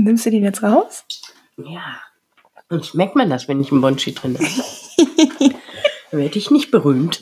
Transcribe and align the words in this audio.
Nimmst 0.00 0.26
du 0.26 0.30
den 0.30 0.44
jetzt 0.44 0.62
raus? 0.62 1.04
Ja. 1.56 2.00
Und 2.68 2.86
schmeckt 2.86 3.16
man 3.16 3.28
das, 3.30 3.48
wenn 3.48 3.60
ich 3.60 3.72
einen 3.72 3.80
Bonchi 3.80 4.14
drin 4.14 4.38
habe? 4.38 4.46
Dann 6.10 6.20
werde 6.20 6.38
ich 6.38 6.52
nicht 6.52 6.70
berühmt. 6.70 7.20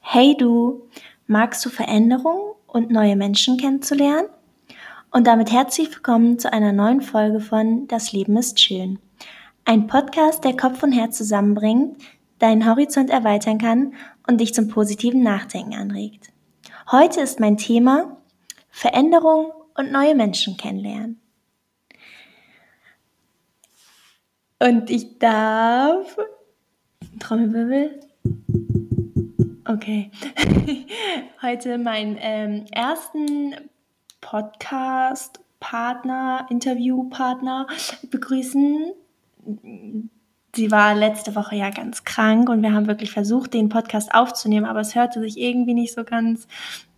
Hey 0.00 0.36
du, 0.38 0.88
magst 1.26 1.64
du 1.66 1.70
Veränderung 1.70 2.54
und 2.68 2.92
neue 2.92 3.16
Menschen 3.16 3.58
kennenzulernen? 3.58 4.28
Und 5.10 5.26
damit 5.26 5.50
herzlich 5.50 5.90
willkommen 5.90 6.38
zu 6.38 6.52
einer 6.52 6.72
neuen 6.72 7.00
Folge 7.00 7.40
von 7.40 7.88
Das 7.88 8.12
Leben 8.12 8.36
ist 8.36 8.60
schön. 8.60 9.00
Ein 9.66 9.86
Podcast, 9.86 10.44
der 10.44 10.54
Kopf 10.54 10.82
und 10.82 10.92
Herz 10.92 11.16
zusammenbringt, 11.16 11.96
deinen 12.38 12.68
Horizont 12.68 13.08
erweitern 13.08 13.56
kann 13.56 13.94
und 14.26 14.42
dich 14.42 14.52
zum 14.52 14.68
positiven 14.68 15.22
Nachdenken 15.22 15.72
anregt. 15.74 16.34
Heute 16.92 17.22
ist 17.22 17.40
mein 17.40 17.56
Thema 17.56 18.18
Veränderung 18.68 19.52
und 19.74 19.90
neue 19.90 20.14
Menschen 20.14 20.58
kennenlernen. 20.58 21.18
Und 24.58 24.90
ich 24.90 25.18
darf 25.18 26.14
Trommelwirbel. 27.18 28.00
Okay. 29.66 30.10
Heute 31.40 31.78
meinen 31.78 32.18
ähm, 32.20 32.66
ersten 32.70 33.54
Podcast-Partner, 34.20 36.48
Interviewpartner 36.50 37.66
begrüßen. 38.10 38.92
Sie 40.54 40.70
war 40.70 40.94
letzte 40.94 41.34
Woche 41.34 41.56
ja 41.56 41.70
ganz 41.70 42.04
krank 42.04 42.48
und 42.48 42.62
wir 42.62 42.72
haben 42.72 42.86
wirklich 42.86 43.10
versucht, 43.10 43.54
den 43.54 43.68
Podcast 43.68 44.14
aufzunehmen, 44.14 44.66
aber 44.66 44.80
es 44.80 44.94
hörte 44.94 45.20
sich 45.20 45.38
irgendwie 45.38 45.74
nicht 45.74 45.92
so 45.92 46.04
ganz, 46.04 46.46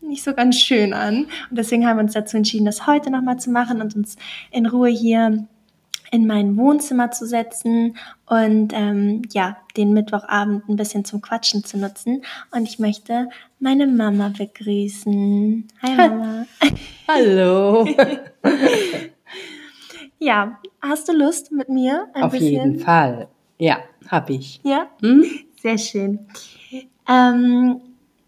nicht 0.02 0.22
so 0.22 0.34
ganz 0.34 0.58
schön 0.60 0.92
an. 0.92 1.26
Und 1.50 1.58
deswegen 1.58 1.86
haben 1.86 1.96
wir 1.96 2.02
uns 2.02 2.12
dazu 2.12 2.36
entschieden, 2.36 2.66
das 2.66 2.86
heute 2.86 3.10
nochmal 3.10 3.38
zu 3.38 3.50
machen 3.50 3.80
und 3.80 3.96
uns 3.96 4.16
in 4.50 4.66
Ruhe 4.66 4.90
hier 4.90 5.46
in 6.10 6.26
mein 6.26 6.56
Wohnzimmer 6.56 7.10
zu 7.10 7.26
setzen 7.26 7.96
und 8.26 8.72
ähm, 8.72 9.22
ja, 9.32 9.56
den 9.76 9.92
Mittwochabend 9.92 10.68
ein 10.68 10.76
bisschen 10.76 11.04
zum 11.04 11.20
Quatschen 11.20 11.64
zu 11.64 11.78
nutzen. 11.78 12.22
Und 12.52 12.68
ich 12.68 12.78
möchte 12.78 13.28
meine 13.58 13.86
Mama 13.86 14.32
begrüßen. 14.36 15.66
Hi 15.82 15.96
Mama. 15.96 16.46
Hallo. 17.08 17.88
ja, 20.18 20.58
hast 20.80 21.08
du 21.08 21.12
Lust 21.12 21.52
mit 21.52 21.68
mir 21.68 22.08
ein 22.14 22.24
Auf 22.24 22.32
bisschen? 22.32 22.52
jeden 22.52 22.78
Fall. 22.78 23.28
Ja, 23.58 23.78
habe 24.08 24.34
ich. 24.34 24.60
Ja? 24.62 24.86
Hm? 25.00 25.24
Sehr 25.60 25.78
schön. 25.78 26.26
Ähm, 27.08 27.80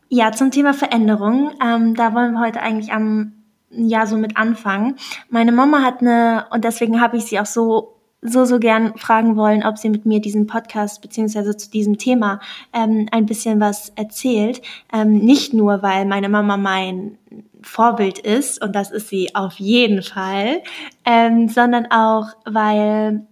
ja, 0.09 0.33
zum 0.33 0.51
Thema 0.51 0.73
Veränderung. 0.75 1.53
Ähm, 1.65 1.95
da 1.95 2.15
wollen 2.15 2.33
wir 2.33 2.41
heute 2.41 2.61
eigentlich 2.61 2.93
am 2.93 3.33
ja 3.71 4.07
so 4.07 4.17
mit 4.17 4.37
anfangen. 4.37 4.97
Meine 5.29 5.53
Mama 5.53 5.83
hat 5.83 6.01
eine, 6.01 6.47
und 6.51 6.65
deswegen 6.65 7.01
habe 7.01 7.19
ich 7.19 7.25
sie 7.27 7.39
auch 7.39 7.47
so 7.47 7.99
so, 8.21 8.45
so 8.45 8.59
gern 8.59 8.97
fragen 8.99 9.37
wollen, 9.37 9.65
ob 9.65 9.79
sie 9.79 9.91
mit 9.91 10.05
mir 10.05 10.21
diesen 10.21 10.47
Podcast 10.47 11.01
beziehungsweise 11.03 11.57
zu 11.57 11.71
diesem 11.71 11.99
Thema 11.99 12.41
ähm, 12.73 13.07
ein 13.13 13.27
bisschen 13.27 13.61
was 13.61 13.91
erzählt. 13.95 14.61
Ähm, 14.93 15.19
nicht 15.19 15.55
nur, 15.55 15.83
weil 15.83 16.05
meine 16.05 16.29
Mama 16.29 16.57
mein 16.57 17.17
Vorbild 17.63 18.19
ist, 18.19 18.63
und 18.63 18.75
das 18.75 18.91
ist 18.91 19.09
sie 19.09 19.35
auf 19.35 19.55
jeden 19.59 20.03
Fall, 20.03 20.63
ähm, 21.05 21.49
sondern 21.49 21.87
auch, 21.91 22.27
weil 22.45 23.27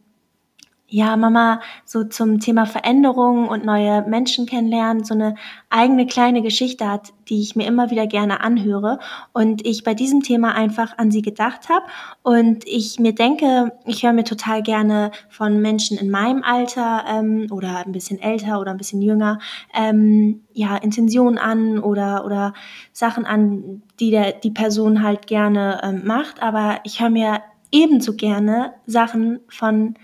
ja, 0.89 1.17
Mama 1.17 1.61
so 1.85 2.05
zum 2.05 2.39
Thema 2.39 2.65
Veränderung 2.65 3.49
und 3.49 3.65
neue 3.65 4.03
Menschen 4.03 4.47
kennenlernen, 4.47 5.03
so 5.03 5.15
eine 5.15 5.35
eigene 5.69 6.07
kleine 6.07 6.43
Geschichte 6.43 6.89
hat, 6.89 7.13
die 7.29 7.43
ich 7.43 7.57
mir 7.57 7.67
immer 7.67 7.91
wieder 7.91 8.07
gerne 8.07 8.41
anhöre 8.41 9.01
und 9.33 9.67
ich 9.67 9.83
bei 9.83 9.95
diesem 9.95 10.23
Thema 10.23 10.55
einfach 10.55 10.97
an 10.97 11.11
sie 11.11 11.23
gedacht 11.23 11.69
habe 11.69 11.85
und 12.23 12.65
ich 12.67 13.01
mir 13.01 13.15
denke, 13.15 13.73
ich 13.85 14.05
höre 14.05 14.13
mir 14.13 14.23
total 14.23 14.63
gerne 14.63 15.11
von 15.29 15.61
Menschen 15.61 15.99
in 15.99 16.09
meinem 16.09 16.45
Alter 16.45 17.05
ähm, 17.09 17.49
oder 17.51 17.85
ein 17.85 17.93
bisschen 17.93 18.21
älter 18.21 18.61
oder 18.61 18.71
ein 18.71 18.77
bisschen 18.77 19.03
jünger 19.03 19.41
ähm, 19.75 20.45
ja 20.53 20.77
Intentionen 20.77 21.39
an 21.39 21.81
oder 21.81 22.25
oder 22.25 22.55
Sachen 22.93 23.27
an, 23.27 23.83
die 23.99 24.13
der 24.13 24.33
die 24.33 24.53
Person 24.53 25.03
halt 25.03 25.27
gerne 25.27 25.81
ähm, 25.83 26.03
macht, 26.05 26.41
aber 26.41 26.79
ich 26.85 27.01
höre 27.01 27.11
mir 27.11 27.41
ebenso 27.73 28.15
gerne 28.15 28.75
Sachen 28.87 29.41
von 29.49 29.97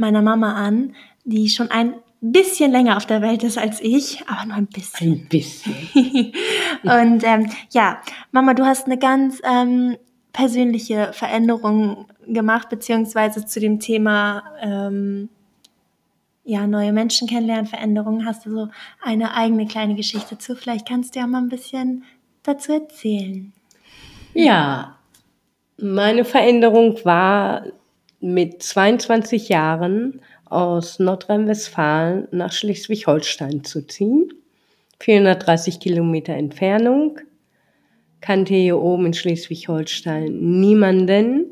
meiner 0.00 0.22
Mama 0.22 0.54
an, 0.54 0.94
die 1.24 1.48
schon 1.48 1.70
ein 1.70 1.94
bisschen 2.20 2.72
länger 2.72 2.96
auf 2.96 3.06
der 3.06 3.22
Welt 3.22 3.44
ist 3.44 3.58
als 3.58 3.80
ich, 3.80 4.24
aber 4.26 4.46
nur 4.46 4.56
ein 4.56 4.66
bisschen. 4.66 5.12
Ein 5.12 5.28
bisschen. 5.28 5.74
und 6.82 7.24
ähm, 7.24 7.50
ja, 7.70 8.00
Mama, 8.32 8.54
du 8.54 8.64
hast 8.64 8.86
eine 8.86 8.98
ganz 8.98 9.40
ähm, 9.44 9.96
persönliche 10.32 11.12
Veränderung 11.12 12.06
gemacht, 12.26 12.68
beziehungsweise 12.68 13.46
zu 13.46 13.60
dem 13.60 13.80
Thema 13.80 14.42
ähm, 14.60 15.28
ja, 16.44 16.66
neue 16.66 16.92
Menschen 16.92 17.28
kennenlernen, 17.28 17.66
Veränderungen, 17.66 18.26
hast 18.26 18.44
du 18.44 18.50
so 18.50 18.68
eine 19.02 19.34
eigene 19.34 19.66
kleine 19.66 19.94
Geschichte 19.94 20.36
zu. 20.36 20.56
Vielleicht 20.56 20.88
kannst 20.88 21.14
du 21.14 21.20
ja 21.20 21.26
mal 21.26 21.38
ein 21.38 21.48
bisschen 21.48 22.04
dazu 22.42 22.72
erzählen. 22.72 23.52
Ja, 24.34 24.96
meine 25.78 26.24
Veränderung 26.24 26.98
war 27.04 27.64
mit 28.20 28.62
22 28.62 29.48
Jahren 29.48 30.20
aus 30.44 30.98
Nordrhein-Westfalen 30.98 32.28
nach 32.32 32.52
Schleswig-Holstein 32.52 33.64
zu 33.64 33.86
ziehen. 33.86 34.32
430 35.00 35.80
Kilometer 35.80 36.34
Entfernung. 36.34 37.18
Kannte 38.20 38.54
hier 38.54 38.78
oben 38.78 39.06
in 39.06 39.14
Schleswig-Holstein 39.14 40.60
niemanden 40.60 41.46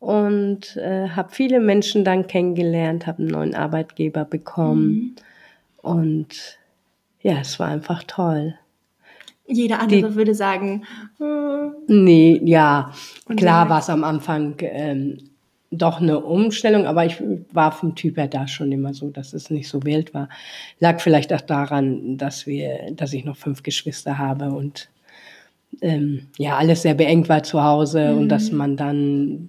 und 0.00 0.76
äh, 0.76 1.08
habe 1.10 1.30
viele 1.32 1.60
Menschen 1.60 2.04
dann 2.04 2.26
kennengelernt, 2.26 3.06
habe 3.06 3.20
einen 3.20 3.30
neuen 3.30 3.54
Arbeitgeber 3.54 4.24
bekommen 4.24 4.86
mhm. 4.88 5.14
und 5.82 6.58
ja, 7.22 7.38
es 7.40 7.58
war 7.58 7.68
einfach 7.68 8.02
toll. 8.02 8.54
Jeder 9.46 9.80
andere 9.80 10.10
Die, 10.10 10.14
würde 10.16 10.34
sagen, 10.34 10.84
hm. 11.18 11.74
nee, 11.86 12.40
ja, 12.44 12.92
klar 13.36 13.68
war 13.68 13.80
es 13.80 13.90
am 13.90 14.04
Anfang 14.04 14.56
ähm, 14.60 15.18
doch 15.76 16.00
eine 16.00 16.20
Umstellung, 16.20 16.86
aber 16.86 17.04
ich 17.04 17.22
war 17.52 17.72
vom 17.72 17.94
Typ 17.94 18.16
her 18.16 18.28
da 18.28 18.46
schon 18.48 18.72
immer 18.72 18.94
so, 18.94 19.10
dass 19.10 19.32
es 19.32 19.50
nicht 19.50 19.68
so 19.68 19.82
wild 19.84 20.14
war. 20.14 20.28
Lag 20.80 21.00
vielleicht 21.00 21.32
auch 21.32 21.40
daran, 21.40 22.16
dass 22.16 22.46
wir, 22.46 22.92
dass 22.92 23.12
ich 23.12 23.24
noch 23.24 23.36
fünf 23.36 23.62
Geschwister 23.62 24.18
habe 24.18 24.50
und 24.50 24.88
ähm, 25.80 26.28
ja, 26.38 26.56
alles 26.56 26.82
sehr 26.82 26.94
beengt 26.94 27.28
war 27.28 27.42
zu 27.42 27.62
Hause 27.62 28.12
mhm. 28.12 28.18
und 28.18 28.28
dass 28.28 28.50
mhm. 28.50 28.58
man 28.58 28.76
dann 28.76 29.48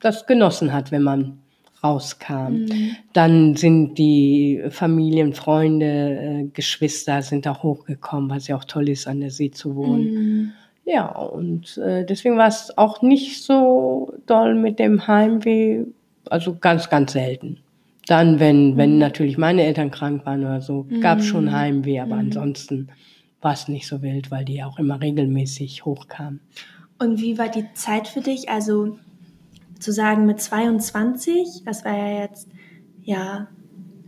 das 0.00 0.26
genossen 0.26 0.72
hat, 0.72 0.90
wenn 0.90 1.02
man 1.02 1.38
rauskam. 1.82 2.52
Mhm. 2.52 2.96
Dann 3.12 3.56
sind 3.56 3.96
die 3.96 4.62
Familien, 4.70 5.32
Freunde, 5.34 5.86
äh, 5.86 6.44
Geschwister 6.52 7.22
sind 7.22 7.46
auch 7.46 7.62
hochgekommen, 7.62 8.30
weil 8.30 8.38
es 8.38 8.48
ja 8.48 8.56
auch 8.56 8.64
toll 8.64 8.88
ist, 8.88 9.06
an 9.06 9.20
der 9.20 9.30
See 9.30 9.50
zu 9.50 9.76
wohnen. 9.76 10.14
Mhm. 10.14 10.52
Ja, 10.86 11.08
und 11.08 11.76
äh, 11.78 12.06
deswegen 12.06 12.38
war 12.38 12.46
es 12.46 12.78
auch 12.78 13.02
nicht 13.02 13.42
so 13.42 14.14
doll 14.26 14.54
mit 14.54 14.78
dem 14.78 15.06
Heimweh, 15.08 15.84
also 16.30 16.56
ganz, 16.56 16.88
ganz 16.88 17.12
selten. 17.12 17.58
Dann, 18.06 18.38
wenn, 18.38 18.70
mhm. 18.70 18.76
wenn 18.76 18.98
natürlich 18.98 19.36
meine 19.36 19.64
Eltern 19.64 19.90
krank 19.90 20.24
waren 20.26 20.44
oder 20.44 20.60
so, 20.60 20.86
mhm. 20.88 21.00
gab 21.00 21.18
es 21.18 21.26
schon 21.26 21.52
Heimweh, 21.52 21.98
aber 22.00 22.14
mhm. 22.14 22.20
ansonsten 22.20 22.88
war 23.40 23.52
es 23.52 23.66
nicht 23.66 23.88
so 23.88 24.00
wild, 24.00 24.30
weil 24.30 24.44
die 24.44 24.62
auch 24.62 24.78
immer 24.78 25.00
regelmäßig 25.00 25.84
hochkamen. 25.84 26.40
Und 27.00 27.20
wie 27.20 27.36
war 27.36 27.48
die 27.48 27.66
Zeit 27.74 28.06
für 28.06 28.20
dich? 28.20 28.48
Also 28.48 28.96
zu 29.80 29.92
sagen 29.92 30.24
mit 30.24 30.40
22, 30.40 31.64
das 31.64 31.84
war 31.84 31.96
ja 31.96 32.20
jetzt, 32.20 32.48
ja, 33.02 33.48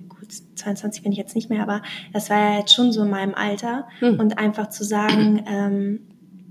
gut, 0.09 0.33
22 0.55 1.03
bin 1.03 1.11
ich 1.11 1.19
jetzt 1.19 1.35
nicht 1.35 1.51
mehr, 1.51 1.63
aber 1.63 1.83
das 2.13 2.31
war 2.31 2.39
ja 2.39 2.59
jetzt 2.61 2.73
schon 2.73 2.93
so 2.93 3.03
in 3.03 3.11
meinem 3.11 3.35
Alter. 3.35 3.89
Mhm. 4.01 4.21
Und 4.21 4.39
einfach 4.39 4.69
zu 4.69 4.85
sagen, 4.85 5.45
ähm, 5.49 6.01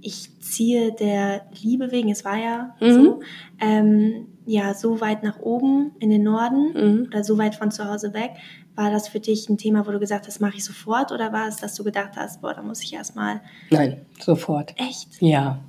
ich 0.08 0.40
ziehe 0.40 0.94
der 0.94 1.42
Liebe 1.62 1.92
wegen, 1.92 2.10
es 2.10 2.24
war 2.24 2.38
ja 2.38 2.76
mhm. 2.80 2.94
so, 2.94 3.20
ähm, 3.60 4.28
ja, 4.46 4.74
so 4.74 5.02
weit 5.02 5.22
nach 5.22 5.40
oben 5.42 5.92
in 6.00 6.10
den 6.10 6.24
Norden 6.24 6.72
mhm. 6.74 7.08
oder 7.08 7.26
so 7.26 7.38
weit 7.38 7.56
von 7.56 7.72
zu 7.72 7.84
Hause 7.86 8.14
weg. 8.14 8.32
War 8.76 8.90
das 8.90 9.10
für 9.10 9.20
dich 9.20 9.50
ein 9.50 9.58
Thema, 9.58 9.86
wo 9.86 9.92
du 9.92 10.00
gesagt 10.00 10.26
hast, 10.26 10.40
mache 10.40 10.56
ich 10.56 10.64
sofort 10.64 11.12
oder 11.12 11.34
war 11.34 11.50
es, 11.50 11.58
dass 11.58 11.76
du 11.76 11.84
gedacht 11.84 12.12
hast, 12.16 12.40
boah, 12.40 12.54
da 12.54 12.62
muss 12.62 12.82
ich 12.84 12.94
erstmal. 12.94 13.42
Nein, 13.70 14.06
sofort. 14.18 14.74
Echt? 14.78 15.10
Ja. 15.20 15.60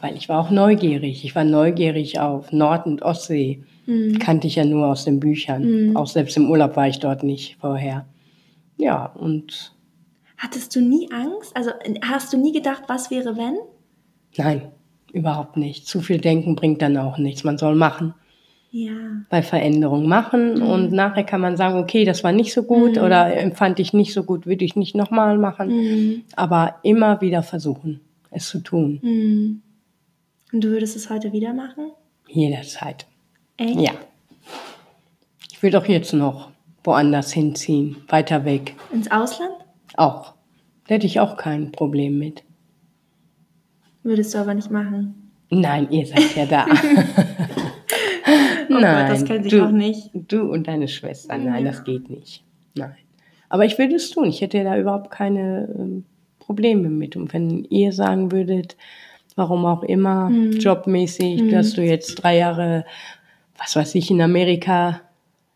Weil 0.00 0.16
ich 0.16 0.28
war 0.28 0.40
auch 0.40 0.50
neugierig. 0.50 1.24
Ich 1.24 1.34
war 1.34 1.44
neugierig 1.44 2.20
auf 2.20 2.52
Nord- 2.52 2.86
und 2.86 3.02
Ostsee. 3.02 3.64
Mhm. 3.86 4.20
Kannte 4.20 4.46
ich 4.46 4.54
ja 4.54 4.64
nur 4.64 4.86
aus 4.86 5.04
den 5.04 5.18
Büchern. 5.18 5.88
Mhm. 5.88 5.96
Auch 5.96 6.06
selbst 6.06 6.36
im 6.36 6.48
Urlaub 6.48 6.76
war 6.76 6.86
ich 6.86 7.00
dort 7.00 7.24
nicht 7.24 7.56
vorher. 7.60 8.06
Ja, 8.76 9.06
und 9.06 9.74
Hattest 10.42 10.74
du 10.74 10.80
nie 10.80 11.08
Angst? 11.12 11.54
Also 11.56 11.70
hast 12.04 12.32
du 12.32 12.36
nie 12.36 12.50
gedacht, 12.52 12.82
was 12.88 13.10
wäre, 13.12 13.36
wenn? 13.36 13.58
Nein, 14.36 14.72
überhaupt 15.12 15.56
nicht. 15.56 15.86
Zu 15.86 16.00
viel 16.00 16.18
Denken 16.18 16.56
bringt 16.56 16.82
dann 16.82 16.96
auch 16.96 17.16
nichts. 17.18 17.44
Man 17.44 17.58
soll 17.58 17.74
machen. 17.76 18.14
Ja. 18.74 18.90
bei 19.28 19.42
Veränderungen 19.42 20.08
machen 20.08 20.54
Mhm. 20.54 20.62
und 20.62 20.92
nachher 20.92 21.24
kann 21.24 21.42
man 21.42 21.58
sagen, 21.58 21.78
okay, 21.78 22.06
das 22.06 22.24
war 22.24 22.32
nicht 22.32 22.54
so 22.54 22.62
gut 22.62 22.96
Mhm. 22.96 23.02
oder 23.02 23.36
empfand 23.36 23.78
ich 23.80 23.92
nicht 23.92 24.14
so 24.14 24.24
gut, 24.24 24.46
würde 24.46 24.64
ich 24.64 24.76
nicht 24.76 24.94
nochmal 24.94 25.36
machen, 25.36 25.68
Mhm. 25.68 26.22
aber 26.36 26.76
immer 26.82 27.20
wieder 27.20 27.42
versuchen, 27.42 28.00
es 28.30 28.48
zu 28.48 28.60
tun, 28.60 28.98
Mhm. 29.02 29.62
Und 30.54 30.64
du 30.64 30.68
würdest 30.70 30.96
es 30.96 31.10
heute 31.10 31.34
wieder 31.34 31.52
machen? 31.52 31.90
jederzeit. 32.28 33.04
Echt? 33.58 33.78
Ja. 33.78 33.90
Ich 35.52 35.62
will 35.62 35.70
doch 35.70 35.84
jetzt 35.84 36.14
noch 36.14 36.48
woanders 36.82 37.30
hinziehen, 37.30 37.96
weiter 38.08 38.46
weg. 38.46 38.74
Ins 38.90 39.10
Ausland? 39.10 39.52
Auch. 39.98 40.31
Da 40.92 40.96
hätte 40.96 41.06
ich 41.06 41.20
auch 41.20 41.38
kein 41.38 41.72
Problem 41.72 42.18
mit. 42.18 42.42
Würdest 44.02 44.34
du 44.34 44.38
aber 44.40 44.52
nicht 44.52 44.70
machen. 44.70 45.30
Nein, 45.48 45.88
ihr 45.90 46.04
seid 46.04 46.36
ja 46.36 46.44
da. 46.44 46.66
Oh 48.68 48.74
Gott, 48.74 48.82
das 48.82 49.24
könnte 49.24 49.48
ich 49.48 49.54
du, 49.54 49.64
auch 49.64 49.70
nicht. 49.70 50.10
Du 50.12 50.42
und 50.52 50.66
deine 50.68 50.88
Schwester, 50.88 51.36
nein, 51.38 51.64
Ja. 51.64 51.70
das 51.70 51.84
geht 51.84 52.10
nicht. 52.10 52.42
Nein. 52.74 52.94
Aber 53.48 53.64
ich 53.64 53.78
würde 53.78 53.94
es 53.94 54.10
tun. 54.10 54.26
Ich 54.26 54.42
hätte 54.42 54.62
da 54.64 54.76
überhaupt 54.78 55.10
keine 55.10 55.66
ähm, 55.78 56.04
Probleme 56.40 56.90
mit. 56.90 57.16
Und 57.16 57.32
wenn 57.32 57.64
ihr 57.70 57.92
sagen 57.92 58.30
würdet, 58.30 58.76
warum 59.34 59.64
auch 59.64 59.82
immer, 59.84 60.28
Mhm. 60.28 60.52
jobmäßig, 60.52 61.50
dass 61.50 61.72
du 61.72 61.82
jetzt 61.82 62.16
drei 62.16 62.36
Jahre, 62.36 62.84
was 63.56 63.76
weiß 63.76 63.94
ich, 63.94 64.10
in 64.10 64.20
Amerika 64.20 65.00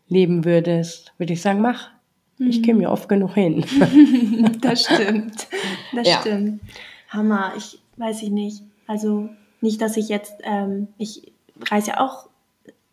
leben 0.09 0.45
würdest, 0.45 1.13
würde 1.19 1.33
ich 1.33 1.41
sagen, 1.43 1.61
mach. 1.61 1.89
Mhm. 2.37 2.47
Ich 2.49 2.63
käme 2.63 2.83
ja 2.83 2.91
oft 2.91 3.09
genug 3.09 3.33
hin. 3.33 3.65
Das 4.61 4.83
stimmt. 4.83 5.47
Das 5.93 6.07
Ja. 6.07 6.19
stimmt. 6.21 6.61
Hammer, 7.09 7.53
ich 7.57 7.79
weiß 7.97 8.21
ich 8.23 8.29
nicht. 8.31 8.63
Also 8.85 9.29
nicht, 9.61 9.81
dass 9.81 9.97
ich 9.97 10.09
jetzt, 10.09 10.33
ähm, 10.43 10.87
ich 10.97 11.31
reise 11.69 11.91
ja 11.91 11.99
auch 11.99 12.27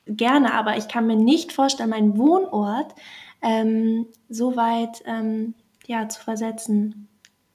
gerne, 0.06 0.54
aber 0.54 0.76
ich 0.76 0.88
kann 0.88 1.06
mir 1.06 1.16
nicht 1.16 1.52
vorstellen, 1.52 1.90
meinen 1.90 2.16
Wohnort 2.18 2.94
ähm, 3.42 4.06
so 4.28 4.56
weit 4.56 5.02
ähm, 5.06 5.54
ja, 5.86 6.08
zu 6.08 6.20
versetzen. 6.22 7.08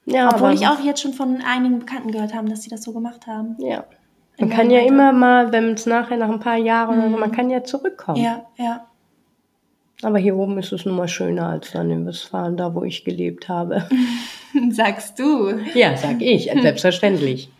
ja, 0.06 0.28
Obwohl 0.32 0.52
ich 0.54 0.66
auch 0.68 0.80
jetzt 0.80 1.00
schon 1.02 1.12
von 1.14 1.40
einigen 1.42 1.80
Bekannten 1.80 2.12
gehört 2.12 2.34
habe, 2.34 2.48
dass 2.48 2.62
sie 2.62 2.70
das 2.70 2.82
so 2.82 2.92
gemacht 2.92 3.26
haben. 3.26 3.56
Ja. 3.58 3.84
Man 4.38 4.48
kann 4.50 4.70
ja 4.70 4.80
immer 4.80 5.12
mal, 5.12 5.52
wenn 5.52 5.70
es 5.74 5.84
nachher 5.86 6.16
nach 6.16 6.30
ein 6.30 6.40
paar 6.40 6.56
Jahren 6.56 7.12
Mhm. 7.12 7.18
man 7.18 7.32
kann 7.32 7.50
ja 7.50 7.62
zurückkommen. 7.64 8.22
Ja, 8.22 8.46
ja. 8.56 8.86
Aber 10.02 10.18
hier 10.18 10.36
oben 10.36 10.58
ist 10.58 10.72
es 10.72 10.86
nun 10.86 10.96
mal 10.96 11.08
schöner 11.08 11.48
als 11.48 11.72
dann 11.72 11.90
in 11.90 12.06
Westfalen, 12.06 12.56
da 12.56 12.74
wo 12.74 12.84
ich 12.84 13.04
gelebt 13.04 13.48
habe. 13.48 13.88
Sagst 14.70 15.18
du. 15.18 15.58
Ja, 15.74 15.96
sag 15.96 16.22
ich, 16.22 16.50
selbstverständlich. 16.62 17.50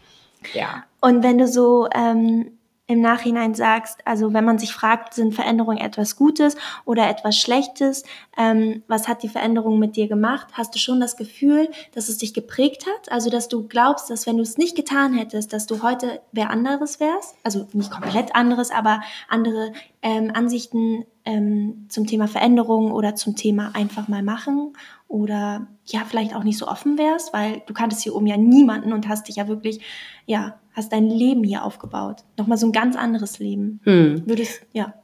Ja. 0.54 0.84
Und 1.00 1.22
wenn 1.22 1.38
du 1.38 1.46
so 1.46 1.87
ähm, 1.94 2.52
im 2.90 3.00
Nachhinein 3.00 3.54
sagst, 3.54 3.98
also 4.04 4.32
wenn 4.32 4.44
man 4.44 4.58
sich 4.58 4.72
fragt, 4.72 5.14
sind 5.14 5.32
Veränderungen 5.32 5.78
etwas 5.78 6.16
Gutes 6.16 6.56
oder 6.84 7.08
etwas 7.08 7.38
Schlechtes, 7.38 8.02
ähm, 8.37 8.82
was 8.88 9.06
hat 9.06 9.22
die 9.22 9.28
Veränderung 9.28 9.78
mit 9.78 9.94
dir 9.94 10.08
gemacht? 10.08 10.48
Hast 10.54 10.75
du 10.75 10.81
schon 10.81 10.98
das 10.98 11.16
Gefühl, 11.16 11.69
dass 11.94 12.08
es 12.08 12.19
dich 12.19 12.34
geprägt 12.34 12.87
hat? 12.87 13.12
Also 13.12 13.31
dass 13.31 13.46
du 13.46 13.69
glaubst, 13.69 14.10
dass 14.10 14.26
wenn 14.26 14.38
du 14.38 14.42
es 14.42 14.58
nicht 14.58 14.75
getan 14.75 15.14
hättest, 15.14 15.52
dass 15.52 15.66
du 15.66 15.84
heute 15.84 16.20
wer 16.32 16.50
anderes 16.50 16.98
wärst? 16.98 17.37
Also 17.44 17.69
nicht 17.72 17.92
komplett 17.92 18.34
anderes, 18.34 18.72
aber 18.72 19.02
andere 19.28 19.72
ähm, 20.02 20.32
Ansichten 20.34 21.04
ähm, 21.31 21.87
zum 21.88 22.06
Thema 22.06 22.27
Veränderung 22.27 22.91
oder 22.93 23.15
zum 23.15 23.37
Thema 23.37 23.71
einfach 23.75 24.09
mal 24.09 24.23
machen 24.23 24.73
oder 25.09 25.67
ja, 25.87 26.00
vielleicht 26.09 26.35
auch 26.35 26.44
nicht 26.44 26.59
so 26.59 26.67
offen 26.69 26.99
wärst, 26.99 27.32
weil 27.32 27.62
du 27.67 27.75
kanntest 27.75 28.03
hier 28.03 28.15
oben 28.15 28.27
ja 28.27 28.37
niemanden 28.37 28.93
und 28.93 29.09
hast 29.09 29.29
dich 29.29 29.37
ja 29.37 29.49
wirklich, 29.49 29.81
ja, 30.27 30.59
hast 30.73 30.93
dein 30.93 31.09
Leben 31.09 31.44
hier 31.44 31.65
aufgebaut. 31.65 32.25
Nochmal 32.37 32.59
so 32.59 32.67
ein 32.67 32.73
ganz 32.73 32.97
anderes 32.97 33.38
Leben. 33.38 33.81
Hm. 33.85 34.23
Würdest, 34.27 34.62
ja. 34.73 34.94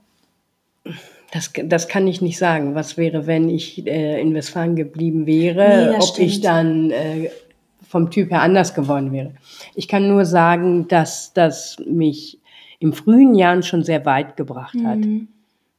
Das, 1.33 1.53
das 1.65 1.89
kann 1.89 2.07
ich 2.07 2.23
nicht 2.23 2.39
sagen. 2.39 2.75
Was 2.75 2.97
wäre, 2.97 3.27
wenn 3.27 3.49
ich 3.49 3.87
äh, 3.87 4.21
in 4.21 4.35
Westfalen 4.35 4.77
geblieben 4.77 5.27
wäre, 5.27 5.91
Nee, 5.91 5.97
ob 5.97 6.19
ich 6.19 6.35
stimmt. 6.35 6.45
dann 6.45 6.91
äh, 6.91 7.31
vom 7.89 8.11
Typ 8.11 8.31
her 8.31 8.43
anders 8.43 8.75
geworden 8.75 9.13
wäre. 9.13 9.33
Ich 9.75 9.89
kann 9.89 10.09
nur 10.09 10.25
sagen, 10.25 10.89
dass 10.89 11.33
das 11.33 11.77
mich 11.87 12.41
im 12.79 12.93
frühen 12.93 13.35
Jahren 13.35 13.63
schon 13.63 13.83
sehr 13.83 14.05
weit 14.05 14.37
gebracht 14.37 14.77
hat. 14.85 14.99
Mhm. 14.99 15.29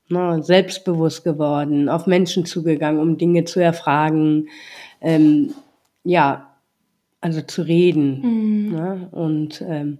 Ne, 0.09 0.41
selbstbewusst 0.41 1.25
geworden, 1.25 1.89
auf 1.89 2.07
Menschen 2.07 2.45
zugegangen, 2.45 3.01
um 3.01 3.17
Dinge 3.17 3.43
zu 3.43 3.59
erfragen, 3.61 4.47
ähm, 5.01 5.53
ja, 6.05 6.47
also 7.19 7.41
zu 7.41 7.63
reden. 7.63 8.21
Mhm. 8.21 8.71
Ne? 8.73 9.07
Und 9.11 9.61
ähm, 9.67 9.97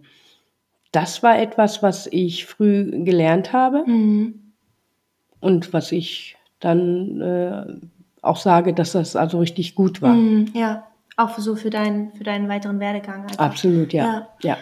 das 0.93 1.23
war 1.23 1.37
etwas, 1.37 1.83
was 1.83 2.07
ich 2.07 2.45
früh 2.45 3.03
gelernt 3.03 3.51
habe 3.51 3.83
Mhm. 3.85 4.53
und 5.41 5.73
was 5.73 5.91
ich 5.91 6.37
dann 6.61 7.19
äh, 7.21 7.65
auch 8.21 8.37
sage, 8.37 8.73
dass 8.73 8.93
das 8.93 9.15
also 9.17 9.39
richtig 9.39 9.75
gut 9.75 10.01
war. 10.01 10.13
Mhm. 10.13 10.51
Ja, 10.53 10.87
auch 11.17 11.37
so 11.37 11.55
für 11.57 11.69
deinen, 11.69 12.13
für 12.13 12.23
deinen 12.23 12.47
weiteren 12.47 12.79
Werdegang. 12.79 13.23
einfach. 13.23 13.39
Absolut, 13.39 13.91
ja. 13.91 14.29
ja. 14.41 14.57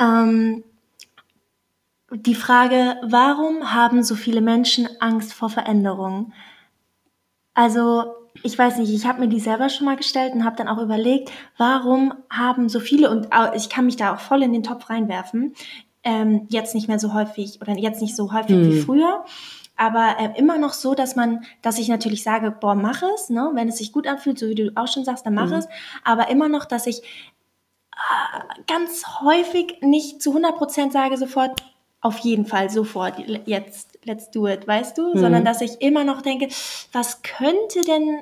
Ähm, 0.00 0.64
die 2.12 2.34
Frage, 2.34 2.96
warum 3.02 3.72
haben 3.72 4.02
so 4.02 4.14
viele 4.14 4.40
Menschen 4.40 4.88
Angst 5.00 5.32
vor 5.32 5.50
Veränderung? 5.50 6.32
Also, 7.54 8.14
ich 8.42 8.56
weiß 8.56 8.78
nicht, 8.78 8.92
ich 8.92 9.06
habe 9.06 9.20
mir 9.20 9.28
die 9.28 9.40
selber 9.40 9.68
schon 9.68 9.84
mal 9.86 9.96
gestellt 9.96 10.34
und 10.34 10.44
habe 10.44 10.56
dann 10.56 10.68
auch 10.68 10.78
überlegt, 10.78 11.30
warum 11.56 12.14
haben 12.30 12.68
so 12.68 12.80
viele, 12.80 13.10
und 13.10 13.28
ich 13.54 13.68
kann 13.68 13.86
mich 13.86 13.96
da 13.96 14.14
auch 14.14 14.20
voll 14.20 14.42
in 14.42 14.52
den 14.52 14.62
Topf 14.62 14.88
reinwerfen, 14.88 15.54
ähm, 16.04 16.46
jetzt 16.48 16.74
nicht 16.74 16.88
mehr 16.88 16.98
so 16.98 17.12
häufig 17.12 17.60
oder 17.60 17.76
jetzt 17.76 18.00
nicht 18.00 18.16
so 18.16 18.32
häufig 18.32 18.56
wie 18.56 18.72
Hm. 18.72 18.82
früher, 18.82 19.24
aber 19.76 20.16
äh, 20.18 20.38
immer 20.38 20.58
noch 20.58 20.72
so, 20.72 20.94
dass 20.94 21.16
man, 21.16 21.44
dass 21.62 21.78
ich 21.78 21.88
natürlich 21.88 22.22
sage, 22.22 22.50
boah, 22.50 22.74
mach 22.74 23.02
es, 23.14 23.30
ne? 23.30 23.50
wenn 23.54 23.68
es 23.68 23.78
sich 23.78 23.92
gut 23.92 24.06
anfühlt, 24.06 24.38
so 24.38 24.48
wie 24.48 24.54
du 24.54 24.72
auch 24.76 24.88
schon 24.88 25.04
sagst, 25.04 25.26
dann 25.26 25.34
mach 25.34 25.48
Mhm. 25.50 25.54
es, 25.54 25.68
aber 26.04 26.28
immer 26.28 26.48
noch, 26.48 26.64
dass 26.64 26.86
ich 26.86 27.02
ganz 28.66 29.04
häufig 29.20 29.78
nicht 29.82 30.22
zu 30.22 30.32
100% 30.34 30.92
sage 30.92 31.16
sofort, 31.16 31.62
auf 32.00 32.18
jeden 32.18 32.46
Fall 32.46 32.70
sofort, 32.70 33.14
jetzt, 33.46 33.98
let's 34.04 34.30
do 34.30 34.46
it, 34.46 34.66
weißt 34.66 34.96
du? 34.96 35.14
Mhm. 35.14 35.18
Sondern 35.18 35.44
dass 35.44 35.60
ich 35.60 35.80
immer 35.80 36.04
noch 36.04 36.22
denke, 36.22 36.48
was 36.92 37.22
könnte 37.22 37.82
denn, 37.86 38.20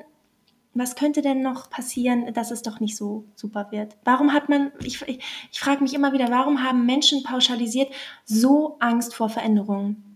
was 0.73 0.95
könnte 0.95 1.21
denn 1.21 1.41
noch 1.41 1.69
passieren, 1.69 2.33
dass 2.33 2.51
es 2.51 2.61
doch 2.61 2.79
nicht 2.79 2.97
so 2.97 3.25
super 3.35 3.67
wird? 3.71 3.95
Warum 4.03 4.33
hat 4.33 4.49
man, 4.49 4.71
ich, 4.83 5.01
ich, 5.07 5.19
ich 5.51 5.59
frage 5.59 5.81
mich 5.81 5.93
immer 5.93 6.13
wieder, 6.13 6.29
warum 6.29 6.63
haben 6.63 6.85
Menschen 6.85 7.23
pauschalisiert 7.23 7.89
so 8.25 8.75
Angst 8.79 9.15
vor 9.15 9.29
Veränderungen? 9.29 10.09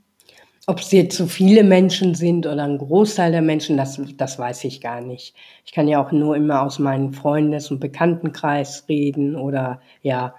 Ob 0.65 0.80
es 0.80 0.92
jetzt 0.92 1.18
so 1.18 1.25
viele 1.25 1.63
Menschen 1.63 2.15
sind 2.15 2.45
oder 2.45 2.63
ein 2.63 2.77
Großteil 2.77 3.34
der 3.34 3.41
Menschen, 3.41 3.75
das, 3.75 4.00
das 4.15 4.39
weiß 4.39 4.63
ich 4.63 4.79
gar 4.79 5.01
nicht. 5.01 5.36
Ich 5.65 5.74
kann 5.74 5.89
ja 5.89 6.01
auch 6.01 6.13
nur 6.13 6.38
immer 6.38 6.62
aus 6.62 6.79
meinem 6.79 7.12
Freundes- 7.12 7.70
und 7.70 7.82
Bekanntenkreis 7.82 8.86
reden 8.88 9.36
oder 9.36 9.82
ja, 10.01 10.36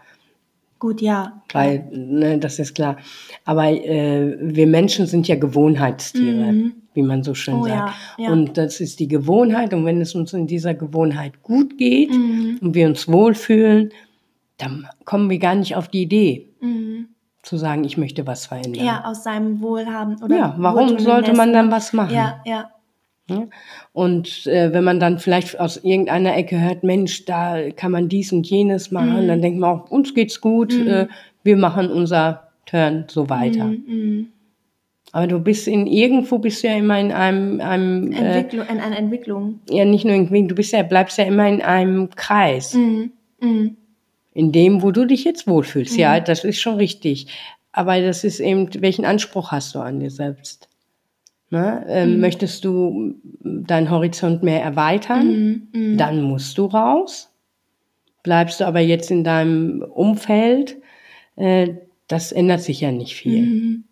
Gut, 0.85 1.01
ja. 1.01 1.41
weil, 1.55 1.89
ne, 1.93 2.37
das 2.39 2.59
ist 2.59 2.75
klar. 2.75 2.99
Aber 3.47 3.71
äh, 3.71 4.37
wir 4.39 4.67
Menschen 4.67 5.07
sind 5.07 5.27
ja 5.29 5.37
Gewohnheitstiere, 5.37 6.53
Mhm. 6.53 6.73
wie 6.93 7.03
man 7.03 7.23
so 7.23 7.33
schön 7.33 7.55
Oh 7.55 7.65
sagt. 7.65 7.95
ja, 8.19 8.25
ja. 8.27 8.31
Und 8.33 8.59
das 8.59 8.81
ist 8.81 9.01
die 9.01 9.09
Gewohnheit. 9.09 9.73
Und 9.73 9.87
wenn 9.87 9.99
es 10.03 10.15
uns 10.15 10.35
in 10.35 10.47
dieser 10.47 10.75
Gewohnheit 10.75 11.43
gut 11.43 11.79
geht 11.79 12.11
Mhm. 12.13 12.59
und 12.61 12.75
wir 12.75 12.87
uns 12.87 13.09
wohlfühlen, 13.09 13.93
dann 14.59 14.87
kommen 15.07 15.31
wir 15.31 15.39
gar 15.39 15.55
nicht 15.55 15.75
auf 15.75 15.89
die 15.89 16.03
Idee 16.03 16.51
Mhm. 16.61 17.07
zu 17.43 17.57
sagen, 17.57 17.85
ich 17.85 17.97
möchte 17.97 18.27
was 18.27 18.45
verändern. 18.45 18.85
Ja, 18.85 19.05
aus 19.07 19.25
seinem 19.25 19.63
Wohlhaben. 19.63 20.23
Oder 20.23 20.37
ja 20.37 20.55
warum 20.59 20.99
sollte 20.99 21.33
man 21.33 21.55
dann 21.55 21.71
was 21.71 21.95
machen? 21.95 22.15
Ja, 22.15 22.43
ja. 22.45 22.69
Ja? 23.29 23.47
Und 23.93 24.47
äh, 24.47 24.73
wenn 24.73 24.85
man 24.85 25.01
dann 25.01 25.19
vielleicht 25.19 25.59
aus 25.59 25.79
irgendeiner 25.83 26.37
Ecke 26.37 26.61
hört, 26.61 26.83
Mensch, 26.85 27.25
da 27.25 27.71
kann 27.71 27.93
man 27.93 28.09
dies 28.09 28.33
und 28.33 28.47
jenes 28.49 28.91
machen, 28.91 29.23
Mhm. 29.25 29.29
dann 29.29 29.43
denkt 29.43 29.59
man 29.59 29.71
auch, 29.81 29.91
uns 29.91 30.15
geht's 30.15 30.41
gut, 30.41 30.73
Mhm. 30.79 30.87
äh, 30.89 31.07
wir 31.43 31.57
machen 31.57 31.91
unser 31.91 32.49
Turn 32.67 33.05
so 33.09 33.29
weiter. 33.31 33.65
Mhm. 33.67 33.85
Mhm. 33.87 34.27
Aber 35.13 35.27
du 35.29 35.39
bist 35.39 35.69
in 35.69 35.87
irgendwo 35.87 36.39
bist 36.39 36.63
du 36.65 36.69
ja 36.69 36.75
immer 36.77 36.99
in 36.99 37.13
einem, 37.13 37.61
einem 37.61 38.11
äh, 38.13 38.17
Entwicklung, 38.17 38.67
in 38.69 38.81
einer 38.81 38.99
Entwicklung. 38.99 39.61
ja 39.71 39.85
nicht 39.85 40.05
nur 40.05 40.15
irgendwie, 40.15 40.47
du 40.47 40.55
bist 40.57 40.73
ja, 40.73 40.83
bleibst 40.83 41.19
ja 41.19 41.25
immer 41.25 41.49
in 41.49 41.63
einem 41.63 42.11
Kreis, 42.11 42.75
Mhm. 42.75 43.13
Mhm. 43.41 43.77
in 44.35 44.51
dem, 44.53 44.83
wo 44.83 44.91
du 44.91 45.05
dich 45.07 45.23
jetzt 45.25 45.47
wohlfühlst. 45.47 45.97
Ja, 45.97 46.19
das 46.21 46.43
ist 46.45 46.59
schon 46.61 46.75
richtig. 46.77 47.29
Aber 47.71 48.01
das 48.01 48.25
ist 48.25 48.41
eben, 48.41 48.69
welchen 48.83 49.05
Anspruch 49.05 49.51
hast 49.53 49.75
du 49.75 49.79
an 49.81 50.01
dir 50.01 50.11
selbst? 50.11 50.69
Ne? 51.55 51.85
Ähm, 51.87 52.15
Mhm. 52.15 52.21
Möchtest 52.21 52.65
du 52.65 53.15
deinen 53.45 53.89
Horizont 53.89 54.43
mehr 54.43 54.61
erweitern? 54.61 55.27
Mhm. 55.29 55.69
Mhm. 55.73 55.97
dann 55.99 56.21
musst 56.23 56.59
du 56.59 56.67
raus. 56.67 57.31
Bleibst 58.25 58.59
du 58.59 58.67
aber 58.67 58.81
jetzt 58.81 59.13
in 59.13 59.23
deinem 59.23 59.83
Umfeld, 59.83 60.79
äh, 61.37 61.69
das 62.09 62.33
ändert 62.33 62.63
sich 62.63 62.81
ja 62.81 62.91
nicht 62.91 63.15
viel. 63.15 63.43
Mhm. 63.47 63.85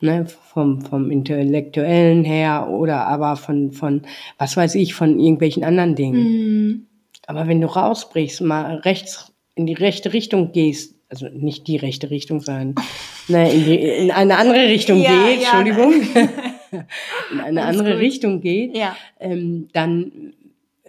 Ne? 0.00 0.26
Vom, 0.26 0.80
vom 0.80 1.12
Intellektuellen 1.12 2.24
her 2.24 2.68
oder 2.68 3.06
aber 3.06 3.36
von, 3.36 3.70
von, 3.70 4.02
was 4.36 4.56
weiß 4.56 4.74
ich, 4.74 4.94
von 4.94 5.20
irgendwelchen 5.20 5.62
anderen 5.62 5.94
Dingen. 5.94 6.22
Mhm. 6.22 6.86
Aber 7.28 7.46
wenn 7.46 7.60
du 7.60 7.68
rausbrichst, 7.68 8.40
mal 8.40 8.78
rechts 8.78 9.32
in 9.54 9.66
die 9.66 9.74
rechte 9.74 10.12
Richtung 10.12 10.50
gehst, 10.50 10.96
also 11.10 11.28
nicht 11.28 11.68
die 11.68 11.76
rechte 11.76 12.10
Richtung, 12.10 12.40
sondern 12.40 12.74
ne, 13.28 13.52
in, 13.52 13.64
die, 13.64 13.76
in 13.76 14.10
eine 14.10 14.36
andere 14.36 14.66
Richtung 14.66 15.00
Ja, 15.00 15.10
geht, 15.28 15.42
ja. 15.42 15.60
Entschuldigung, 15.60 15.92
in 17.32 17.40
eine 17.40 17.62
Alles 17.64 17.78
andere 17.78 17.92
gut. 17.94 18.00
Richtung 18.02 18.40
geht, 18.40 18.76
Ja. 18.76 18.96
ähm, 19.20 19.68
dann 19.72 20.34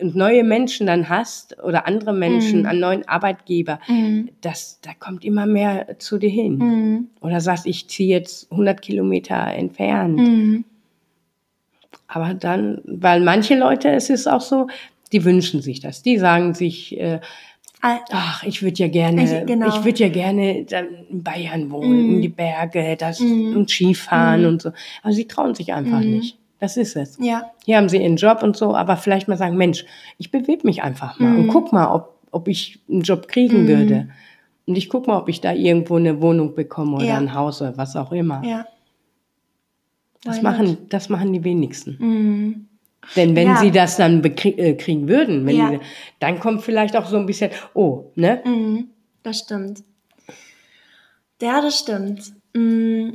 und 0.02 0.16
neue 0.16 0.46
Menschen 0.46 0.88
dann 0.88 1.10
hast 1.10 1.62
oder 1.62 1.86
andere 1.86 2.14
Menschen, 2.14 2.62
Mhm. 2.62 2.66
einen 2.68 2.80
neuen 2.80 3.08
Arbeitgeber, 3.10 3.80
Mhm. 3.90 4.30
das, 4.40 4.80
da 4.82 4.92
kommt 4.98 5.26
immer 5.26 5.46
mehr 5.46 6.00
zu 6.00 6.18
dir 6.18 6.30
hin. 6.30 6.58
Mhm. 6.58 7.08
Oder 7.20 7.42
sagst, 7.42 7.66
ich 7.66 7.90
ziehe 7.90 8.08
jetzt 8.18 8.50
100 8.50 8.82
Kilometer 8.82 9.36
entfernt. 9.36 10.18
Mhm. 10.20 10.64
Aber 12.08 12.34
dann, 12.34 12.82
weil 12.86 13.20
manche 13.22 13.58
Leute, 13.58 13.90
es 13.90 14.10
ist 14.10 14.28
auch 14.28 14.42
so, 14.42 14.68
die 15.12 15.26
wünschen 15.26 15.62
sich 15.62 15.80
das. 15.80 16.02
Die 16.02 16.18
sagen 16.18 16.54
sich, 16.54 16.98
äh, 17.00 17.20
ach, 17.82 18.44
ich 18.44 18.62
würde 18.62 18.78
ja 18.78 18.88
gerne, 18.88 19.24
Ich- 19.24 19.46
genau. 19.46 19.68
ich 19.68 19.84
würde 19.86 20.00
ja 20.04 20.10
gerne 20.10 20.66
dann 20.66 20.88
in 21.10 21.24
Bayern 21.24 21.72
wohnen, 21.72 22.04
Mhm. 22.08 22.16
in 22.16 22.22
die 22.22 22.30
Berge, 22.30 22.96
das 22.98 23.20
Mhm. 23.20 23.56
und 23.56 23.70
Skifahren 23.70 24.42
Mhm. 24.42 24.48
und 24.48 24.62
so. 24.62 24.72
Aber 25.02 25.14
sie 25.14 25.26
trauen 25.28 25.56
sich 25.56 25.74
einfach 25.74 26.00
Mhm. 26.02 26.12
nicht. 26.12 26.38
Das 26.60 26.76
ist 26.76 26.96
es. 26.98 27.18
Ja. 27.22 27.52
Hier 27.66 27.78
haben 27.78 27.88
sie 27.88 27.98
ihren 28.02 28.18
Job 28.18 28.44
und 28.44 28.58
so, 28.58 28.76
aber 28.76 28.98
vielleicht 28.98 29.28
mal 29.30 29.38
sagen, 29.38 29.56
Mensch, 29.56 29.86
ich 30.18 30.30
bewege 30.30 30.68
mich 30.68 30.84
einfach 30.84 31.18
mal 31.20 31.36
und 31.38 31.48
guck 31.48 31.72
mal, 31.72 31.88
ob, 31.94 32.16
ob 32.32 32.48
ich 32.50 32.80
einen 32.90 33.02
Job 33.02 33.28
kriegen 33.30 33.64
Mhm. 33.64 33.68
würde. 33.68 34.10
Und 34.66 34.78
ich 34.78 34.90
guck 34.90 35.08
mal, 35.08 35.18
ob 35.18 35.30
ich 35.30 35.40
da 35.42 35.54
irgendwo 35.54 35.96
eine 35.96 36.22
Wohnung 36.22 36.54
bekomme 36.56 36.98
oder 36.98 37.06
Ja. 37.06 37.18
ein 37.18 37.34
Haus 37.34 37.62
oder 37.62 37.78
was 37.78 37.96
auch 37.96 38.12
immer. 38.12 38.44
Ja. 38.46 38.66
Das 40.26 40.40
Why 40.40 40.44
machen, 40.44 40.66
not? 40.68 40.78
das 40.90 41.08
machen 41.08 41.32
die 41.32 41.44
wenigsten. 41.46 42.68
Mhm. 43.02 43.08
Denn 43.16 43.36
wenn 43.36 43.48
Ja. 43.48 43.58
sie 43.58 43.72
das 43.72 43.98
dann 43.98 44.24
äh, 44.24 44.74
kriegen 44.76 45.08
würden, 45.08 45.48
Ja. 45.50 45.72
die, 45.72 45.80
dann 46.20 46.40
kommt 46.40 46.62
vielleicht 46.64 46.96
auch 46.96 47.08
so 47.08 47.18
ein 47.18 47.26
bisschen, 47.26 47.52
oh, 47.74 48.12
ne? 48.16 48.42
Mhm, 48.46 48.90
das 49.24 49.40
stimmt. 49.40 49.84
Ja, 51.42 51.62
das 51.62 51.80
stimmt. 51.80 52.34
Mm, 52.54 53.12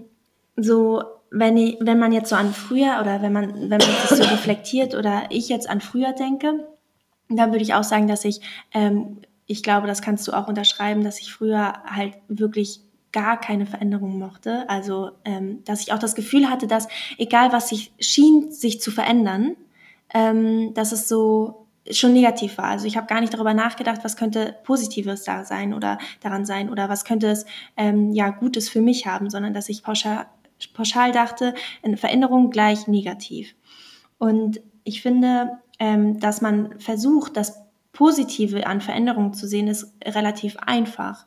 So, 0.57 1.03
wenn, 1.33 1.57
ich, 1.57 1.79
wenn 1.81 1.99
man 1.99 2.13
jetzt 2.13 2.31
so 2.31 2.37
an 2.37 2.53
früher 2.55 2.99
oder 3.01 3.21
wenn 3.23 3.33
man, 3.33 3.55
wenn 3.63 3.69
man 3.71 3.81
sich 3.81 4.11
so 4.19 4.23
reflektiert 4.23 4.95
oder 4.95 5.25
ich 5.31 5.49
jetzt 5.49 5.69
an 5.69 5.81
früher 5.81 6.13
denke, 6.13 6.69
dann 7.29 7.51
würde 7.51 7.65
ich 7.65 7.75
auch 7.75 7.83
sagen, 7.83 8.07
dass 8.07 8.25
ich, 8.25 8.41
ähm, 8.73 9.19
ich 9.47 9.65
glaube, 9.65 9.89
das 9.89 10.01
kannst 10.01 10.29
du 10.29 10.33
auch 10.33 10.47
unterschreiben, 10.47 11.03
dass 11.03 11.19
ich 11.21 11.33
früher 11.33 11.73
halt 11.87 12.15
wirklich 12.29 12.81
gar 13.11 13.41
keine 13.41 13.67
Veränderung 13.67 14.17
mochte. 14.19 14.69
Also, 14.71 15.11
ähm, 15.25 15.63
dass 15.65 15.81
ich 15.81 15.93
auch 15.93 15.99
das 15.99 16.15
Gefühl 16.15 16.49
hatte, 16.49 16.69
dass 16.69 16.87
egal 17.19 17.53
was 17.53 17.69
sich 17.69 17.93
schien, 17.99 18.53
sich 18.53 18.81
zu 18.81 18.91
verändern, 18.93 19.57
ähm, 20.15 20.73
dass 20.75 20.93
es 20.93 21.09
so 21.09 21.67
schon 21.91 22.15
negativ 22.15 22.57
war. 22.57 22.67
Also 22.67 22.87
ich 22.87 22.97
habe 22.97 23.07
gar 23.07 23.21
nicht 23.21 23.35
darüber 23.35 23.53
nachgedacht, 23.53 24.01
was 24.05 24.17
könnte 24.17 24.57
Positives 24.65 25.25
da 25.25 25.45
sein 25.45 25.75
oder 25.75 25.99
daran 26.21 26.47
sein 26.47 26.71
oder 26.71 26.89
was 26.89 27.05
könnte 27.05 27.29
es 27.29 27.45
ähm, 27.77 28.13
ja 28.13 28.31
Gutes 28.31 28.71
für 28.71 28.81
mich 28.81 29.07
haben, 29.07 29.29
sondern 29.29 29.53
dass 29.53 29.69
ich 29.69 29.83
pauschal, 29.83 30.27
pauschal 30.73 31.13
dachte, 31.13 31.55
Veränderung 31.97 32.51
gleich 32.51 32.87
negativ. 32.89 33.55
Und 34.17 34.63
ich 34.85 35.03
finde, 35.03 35.59
ähm, 35.79 36.21
dass 36.21 36.41
man 36.41 36.79
versucht, 36.79 37.37
das 37.37 37.63
Positive 37.93 38.67
an 38.67 38.81
Veränderungen 38.81 39.35
zu 39.35 39.47
sehen, 39.47 39.69
ist 39.69 39.93
relativ 40.05 40.57
einfach. 40.57 41.27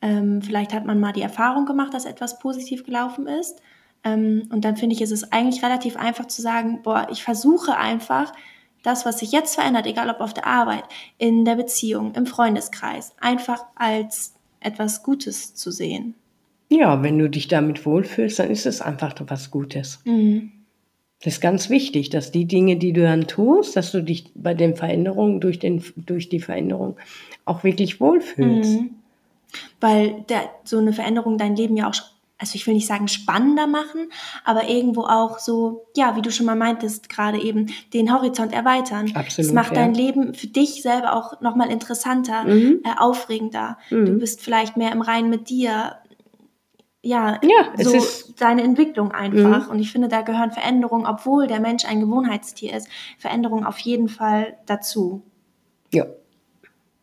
Ähm, 0.00 0.42
vielleicht 0.42 0.72
hat 0.72 0.84
man 0.84 0.98
mal 0.98 1.12
die 1.12 1.22
Erfahrung 1.22 1.64
gemacht, 1.64 1.94
dass 1.94 2.06
etwas 2.06 2.38
positiv 2.40 2.84
gelaufen 2.84 3.26
ist. 3.28 3.62
Ähm, 4.04 4.48
und 4.50 4.64
dann 4.64 4.76
finde 4.76 4.94
ich, 4.94 5.02
ist 5.02 5.12
es 5.12 5.32
eigentlich 5.32 5.62
relativ 5.62 5.96
einfach 5.96 6.26
zu 6.26 6.42
sagen, 6.42 6.80
boah, 6.82 7.06
ich 7.10 7.22
versuche 7.22 7.76
einfach, 7.76 8.32
das, 8.82 9.06
was 9.06 9.20
sich 9.20 9.32
jetzt 9.32 9.54
verändert, 9.54 9.86
egal 9.86 10.10
ob 10.10 10.20
auf 10.20 10.34
der 10.34 10.46
Arbeit, 10.46 10.84
in 11.18 11.44
der 11.44 11.56
Beziehung, 11.56 12.14
im 12.14 12.26
Freundeskreis, 12.26 13.14
einfach 13.20 13.64
als 13.76 14.34
etwas 14.60 15.02
Gutes 15.02 15.54
zu 15.54 15.70
sehen. 15.70 16.14
Ja, 16.68 17.02
wenn 17.02 17.18
du 17.18 17.28
dich 17.28 17.48
damit 17.48 17.84
wohlfühlst, 17.84 18.38
dann 18.38 18.50
ist 18.50 18.66
es 18.66 18.80
einfach 18.80 19.14
was 19.26 19.50
Gutes. 19.50 20.00
Mhm. 20.04 20.52
Das 21.22 21.34
ist 21.34 21.40
ganz 21.40 21.70
wichtig, 21.70 22.10
dass 22.10 22.32
die 22.32 22.46
Dinge, 22.46 22.76
die 22.76 22.92
du 22.92 23.02
dann 23.02 23.28
tust, 23.28 23.76
dass 23.76 23.92
du 23.92 24.02
dich 24.02 24.32
bei 24.34 24.54
den 24.54 24.74
Veränderungen, 24.74 25.40
durch, 25.40 25.58
den, 25.58 25.84
durch 25.94 26.28
die 26.28 26.40
Veränderung 26.40 26.96
auch 27.44 27.62
wirklich 27.62 28.00
wohlfühlst. 28.00 28.80
Mhm. 28.80 28.90
Weil 29.80 30.24
der, 30.28 30.50
so 30.64 30.78
eine 30.78 30.92
Veränderung 30.92 31.38
dein 31.38 31.54
Leben 31.54 31.76
ja 31.76 31.88
auch, 31.88 31.94
also 32.42 32.56
ich 32.56 32.66
will 32.66 32.74
nicht 32.74 32.86
sagen 32.86 33.08
spannender 33.08 33.66
machen, 33.66 34.10
aber 34.44 34.68
irgendwo 34.68 35.02
auch 35.04 35.38
so, 35.38 35.86
ja, 35.96 36.16
wie 36.16 36.20
du 36.22 36.30
schon 36.30 36.44
mal 36.44 36.56
meintest, 36.56 37.08
gerade 37.08 37.40
eben 37.40 37.72
den 37.94 38.12
Horizont 38.12 38.52
erweitern. 38.52 39.12
Absolut, 39.14 39.48
Es 39.48 39.54
macht 39.54 39.68
ja. 39.72 39.76
dein 39.76 39.94
Leben 39.94 40.34
für 40.34 40.48
dich 40.48 40.82
selber 40.82 41.14
auch 41.14 41.40
nochmal 41.40 41.70
interessanter, 41.70 42.44
Mhm. 42.44 42.80
äh, 42.84 42.90
aufregender. 42.98 43.78
Mhm. 43.90 44.04
Du 44.06 44.12
bist 44.18 44.42
vielleicht 44.42 44.76
mehr 44.76 44.92
im 44.92 45.00
Reinen 45.00 45.30
mit 45.30 45.48
dir. 45.48 45.96
Ja, 47.04 47.40
Ja, 47.42 47.72
es 47.78 47.88
so 47.88 47.96
ist- 47.96 48.40
deine 48.40 48.62
Entwicklung 48.62 49.10
einfach. 49.12 49.64
Mhm. 49.66 49.70
Und 49.70 49.78
ich 49.80 49.90
finde, 49.90 50.08
da 50.08 50.22
gehören 50.22 50.52
Veränderungen, 50.52 51.06
obwohl 51.06 51.46
der 51.46 51.60
Mensch 51.60 51.84
ein 51.84 52.00
Gewohnheitstier 52.00 52.76
ist, 52.76 52.88
Veränderungen 53.18 53.64
auf 53.64 53.78
jeden 53.78 54.08
Fall 54.08 54.56
dazu. 54.66 55.22
Ja, 55.92 56.06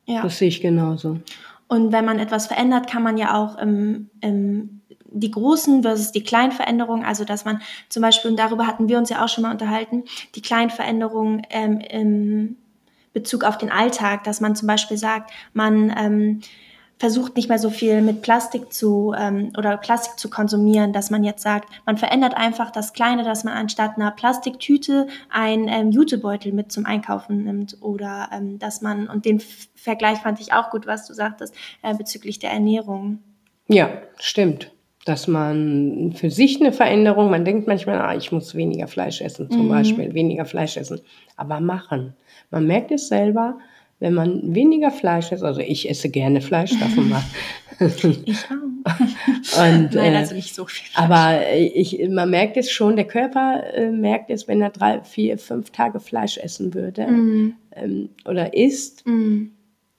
Ja. 0.06 0.22
das 0.22 0.38
sehe 0.38 0.48
ich 0.48 0.62
genauso. 0.62 1.20
Und 1.68 1.92
wenn 1.92 2.04
man 2.06 2.18
etwas 2.18 2.48
verändert, 2.48 2.90
kann 2.90 3.04
man 3.04 3.18
ja 3.18 3.36
auch 3.36 3.58
im, 3.58 4.10
im, 4.22 4.79
die 5.12 5.32
großen 5.32 5.84
versus 5.84 6.12
die 6.12 6.24
kleinen 6.24 6.52
Veränderungen, 6.52 7.06
also 7.06 7.24
dass 7.26 7.46
man 7.46 7.62
zum 7.90 8.02
Beispiel, 8.02 8.32
und 8.32 8.38
darüber 8.38 8.68
hatten 8.68 8.90
wir 8.90 8.98
uns 8.98 9.10
ja 9.10 9.24
auch 9.24 9.30
schon 9.30 9.44
mal 9.44 9.52
unterhalten, 9.52 10.04
die 10.36 10.42
kleinen 10.42 10.70
Veränderungen 10.70 11.42
ähm, 11.50 11.80
im 11.80 12.58
Bezug 13.14 13.44
auf 13.44 13.58
den 13.58 13.72
Alltag, 13.72 14.24
dass 14.24 14.42
man 14.42 14.56
zum 14.56 14.68
Beispiel 14.68 14.98
sagt, 14.98 15.32
man 15.54 15.94
ähm, 15.98 16.42
versucht 17.00 17.38
nicht 17.38 17.48
mehr 17.48 17.60
so 17.60 17.70
viel 17.70 18.02
mit 18.02 18.22
Plastik 18.22 18.74
zu 18.74 19.16
ähm, 19.18 19.54
oder 19.58 19.78
Plastik 19.78 20.20
zu 20.20 20.30
konsumieren, 20.30 20.92
dass 20.92 21.10
man 21.10 21.24
jetzt 21.24 21.42
sagt, 21.42 21.70
man 21.86 21.98
verändert 21.98 22.36
einfach 22.36 22.72
das 22.72 22.94
Kleine, 22.94 23.24
dass 23.24 23.46
man 23.46 23.54
anstatt 23.54 23.96
einer 23.96 24.12
Plastiktüte 24.12 25.08
einen 25.30 25.70
ähm, 25.70 25.92
Jutebeutel 25.92 26.52
mit 26.52 26.72
zum 26.74 26.86
Einkaufen 26.86 27.46
nimmt 27.46 27.78
oder 27.82 28.30
ähm, 28.34 28.60
dass 28.60 28.82
man, 28.82 29.08
und 29.08 29.26
den 29.26 29.42
Vergleich 29.76 30.20
fand 30.20 30.42
ich 30.42 30.52
auch 30.52 30.72
gut, 30.72 30.88
was 30.88 31.08
du 31.08 31.14
sagtest, 31.14 31.56
äh, 31.82 31.96
bezüglich 31.96 32.38
der 32.38 32.52
Ernährung. 32.52 33.20
Ja, 33.70 33.90
stimmt. 34.20 34.72
Dass 35.06 35.28
man 35.28 36.12
für 36.16 36.30
sich 36.30 36.60
eine 36.60 36.74
Veränderung, 36.74 37.30
man 37.30 37.46
denkt 37.46 37.68
manchmal, 37.68 38.00
ah, 38.00 38.16
ich 38.16 38.32
muss 38.32 38.54
weniger 38.56 38.88
Fleisch 38.88 39.22
essen, 39.22 39.50
zum 39.50 39.66
Mhm. 39.66 39.70
Beispiel, 39.70 40.14
weniger 40.14 40.46
Fleisch 40.46 40.76
essen. 40.78 41.00
Aber 41.38 41.60
machen. 41.62 42.14
Man 42.52 42.68
merkt 42.68 42.92
es 42.92 43.08
selber, 43.08 43.58
wenn 44.00 44.14
man 44.14 44.54
weniger 44.56 44.92
Fleisch 44.92 45.32
isst, 45.32 45.44
also 45.44 45.62
ich 45.62 45.90
esse 45.90 46.10
gerne 46.10 46.42
Fleisch, 46.42 46.78
davon 46.80 47.10
mal. 47.10 47.24
Ich 48.26 48.46
auch. 48.46 48.60
Und, 49.62 49.94
Nein, 49.94 50.14
äh, 50.14 50.18
also 50.18 50.36
nicht 50.36 50.54
so 50.54 50.66
viel. 50.66 50.86
Fleisch. 50.90 50.98
Aber 51.04 51.40
ich, 51.54 52.08
man 52.10 52.30
merkt 52.30 52.58
es 52.58 52.72
schon, 52.72 52.96
der 52.96 53.06
Körper 53.06 53.64
äh, 53.74 53.90
merkt 53.92 54.30
es, 54.32 54.48
wenn 54.48 54.62
er 54.62 54.70
drei, 54.70 55.02
vier, 55.04 55.38
fünf 55.38 55.72
Tage 55.72 56.00
Fleisch 56.00 56.38
essen 56.38 56.74
würde 56.74 57.08
Mm, 57.08 57.54
ähm, 57.76 58.10
oder 58.26 58.54
isst, 58.54 59.06
mm, 59.06 59.52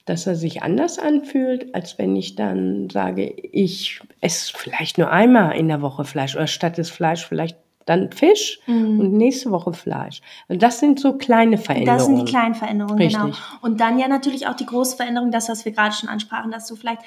dass 0.05 0.27
er 0.27 0.35
sich 0.35 0.63
anders 0.63 0.99
anfühlt, 0.99 1.73
als 1.75 1.97
wenn 1.97 2.15
ich 2.15 2.35
dann 2.35 2.89
sage, 2.89 3.25
ich 3.25 4.01
esse 4.19 4.53
vielleicht 4.55 4.97
nur 4.97 5.11
einmal 5.11 5.55
in 5.55 5.67
der 5.67 5.81
Woche 5.81 6.05
Fleisch 6.05 6.35
oder 6.35 6.47
statt 6.47 6.77
des 6.77 6.89
Fleisch 6.89 7.25
vielleicht 7.25 7.57
dann 7.85 8.11
Fisch 8.11 8.59
mm. 8.67 8.99
und 8.99 9.13
nächste 9.13 9.51
Woche 9.51 9.73
Fleisch. 9.73 10.21
Und 10.47 10.61
das 10.61 10.79
sind 10.79 10.99
so 10.99 11.13
kleine 11.13 11.57
Veränderungen. 11.57 11.97
Das 11.97 12.05
sind 12.05 12.17
die 12.17 12.31
kleinen 12.31 12.55
Veränderungen, 12.55 12.97
genau. 12.97 13.25
Richtig. 13.25 13.43
Und 13.61 13.79
dann 13.81 13.97
ja 13.99 14.07
natürlich 14.07 14.47
auch 14.47 14.55
die 14.55 14.65
große 14.65 14.95
Veränderung, 14.97 15.31
das, 15.31 15.49
was 15.49 15.65
wir 15.65 15.71
gerade 15.71 15.93
schon 15.93 16.09
ansprachen, 16.09 16.51
dass 16.51 16.67
du 16.67 16.75
vielleicht 16.75 17.01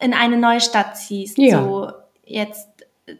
in 0.00 0.12
eine 0.12 0.36
neue 0.36 0.60
Stadt 0.60 0.96
ziehst. 0.96 1.38
Ja. 1.38 1.62
So 1.62 1.92
jetzt 2.24 2.68
äh, 3.06 3.14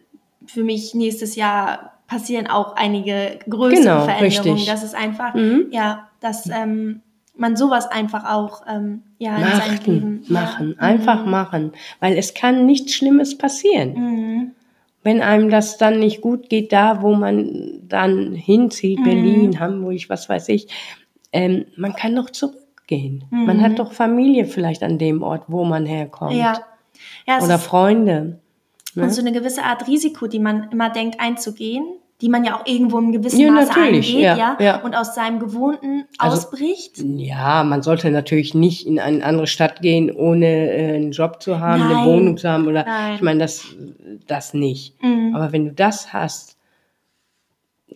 für 0.45 0.63
mich 0.63 0.93
nächstes 0.93 1.35
Jahr 1.35 1.93
passieren 2.07 2.47
auch 2.47 2.75
einige 2.75 3.39
größere 3.49 3.81
Genau, 3.81 4.03
Veränderungen. 4.03 4.53
richtig. 4.53 4.65
Das 4.65 4.83
ist 4.83 4.95
einfach, 4.95 5.33
Mhm. 5.33 5.67
ja, 5.71 6.09
dass 6.19 6.49
ähm, 6.49 7.01
man 7.35 7.55
sowas 7.55 7.87
einfach 7.87 8.31
auch 8.31 8.61
ähm, 8.67 9.03
ja, 9.17 9.37
in 9.37 9.43
seinem 9.43 9.85
Leben 9.85 10.23
Machen, 10.27 10.33
machen, 10.33 10.75
ja. 10.77 10.81
einfach 10.81 11.25
Mhm. 11.25 11.31
machen. 11.31 11.71
Weil 11.99 12.17
es 12.17 12.33
kann 12.33 12.65
nichts 12.65 12.93
Schlimmes 12.93 13.37
passieren. 13.37 13.93
Mhm. 13.93 14.51
Wenn 15.03 15.21
einem 15.21 15.49
das 15.49 15.77
dann 15.77 15.99
nicht 15.99 16.21
gut 16.21 16.49
geht, 16.49 16.71
da 16.71 17.01
wo 17.01 17.13
man 17.15 17.81
dann 17.87 18.33
hinzieht, 18.33 18.99
Mhm. 18.99 19.03
Berlin, 19.03 19.59
Hamburg, 19.59 20.05
was 20.07 20.29
weiß 20.29 20.49
ich, 20.49 20.67
ähm, 21.33 21.65
man 21.75 21.93
kann 21.93 22.13
noch 22.13 22.29
zurückgehen. 22.29 23.25
Mhm. 23.31 23.45
Man 23.45 23.61
hat 23.61 23.79
doch 23.79 23.91
Familie 23.91 24.45
vielleicht 24.45 24.83
an 24.83 24.97
dem 24.99 25.23
Ort, 25.23 25.45
wo 25.47 25.65
man 25.65 25.85
herkommt. 25.85 26.33
Ja. 26.33 26.59
ja 27.27 27.39
Oder 27.41 27.59
Freunde. 27.59 28.39
Ne? 28.95 29.03
Und 29.03 29.09
so 29.09 29.21
eine 29.21 29.31
gewisse 29.31 29.63
Art 29.63 29.87
Risiko, 29.87 30.27
die 30.27 30.39
man 30.39 30.69
immer 30.71 30.89
denkt 30.91 31.19
einzugehen, 31.19 31.83
die 32.23 32.29
man 32.29 32.45
ja 32.45 32.55
auch 32.57 32.65
irgendwo 32.65 32.97
im 32.99 33.11
gewissen 33.11 33.41
Ja, 33.41 33.51
Maße 33.51 33.67
natürlich, 33.67 34.09
eingeht, 34.11 34.23
ja, 34.23 34.37
ja, 34.37 34.57
ja. 34.59 34.81
und 34.81 34.95
aus 34.95 35.13
seinem 35.13 35.39
Gewohnten 35.39 36.05
Also- 36.17 36.37
ausbricht. 36.37 36.97
Ja, 36.99 37.65
man 37.65 37.81
sollte 37.81 38.09
natürlich 38.11 38.53
nicht 38.53 38.87
in 38.87 38.97
eine 38.97 39.25
andere 39.25 39.45
Stadt 39.45 39.81
gehen, 39.81 40.09
ohne 40.09 40.45
äh, 40.71 40.95
einen 40.95 41.11
Job 41.11 41.43
zu 41.43 41.59
haben, 41.59 41.81
eine 41.83 41.93
Nein. 41.95 42.05
Wohnung 42.05 42.37
zu 42.37 42.49
haben 42.49 42.65
oder 42.67 42.85
Nein. 42.85 43.15
ich 43.15 43.21
meine 43.21 43.39
das 43.41 43.65
das 44.25 44.53
nicht. 44.53 45.03
Mhm. 45.03 45.35
Aber 45.35 45.51
wenn 45.51 45.65
du 45.65 45.73
das 45.73 46.13
hast, 46.13 46.55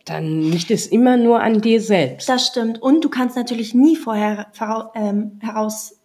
dann 0.04 0.42
liegt 0.42 0.72
es 0.72 0.88
immer 0.88 1.16
nur 1.18 1.42
an 1.42 1.62
dir 1.62 1.80
selbst. 1.82 2.28
Das 2.28 2.48
stimmt. 2.48 2.82
Und 2.82 3.04
du 3.06 3.10
kannst 3.10 3.36
natürlich 3.38 3.74
nie 3.74 3.96
vorher 3.96 4.48
ähm, 4.96 5.40
heraus 5.42 5.97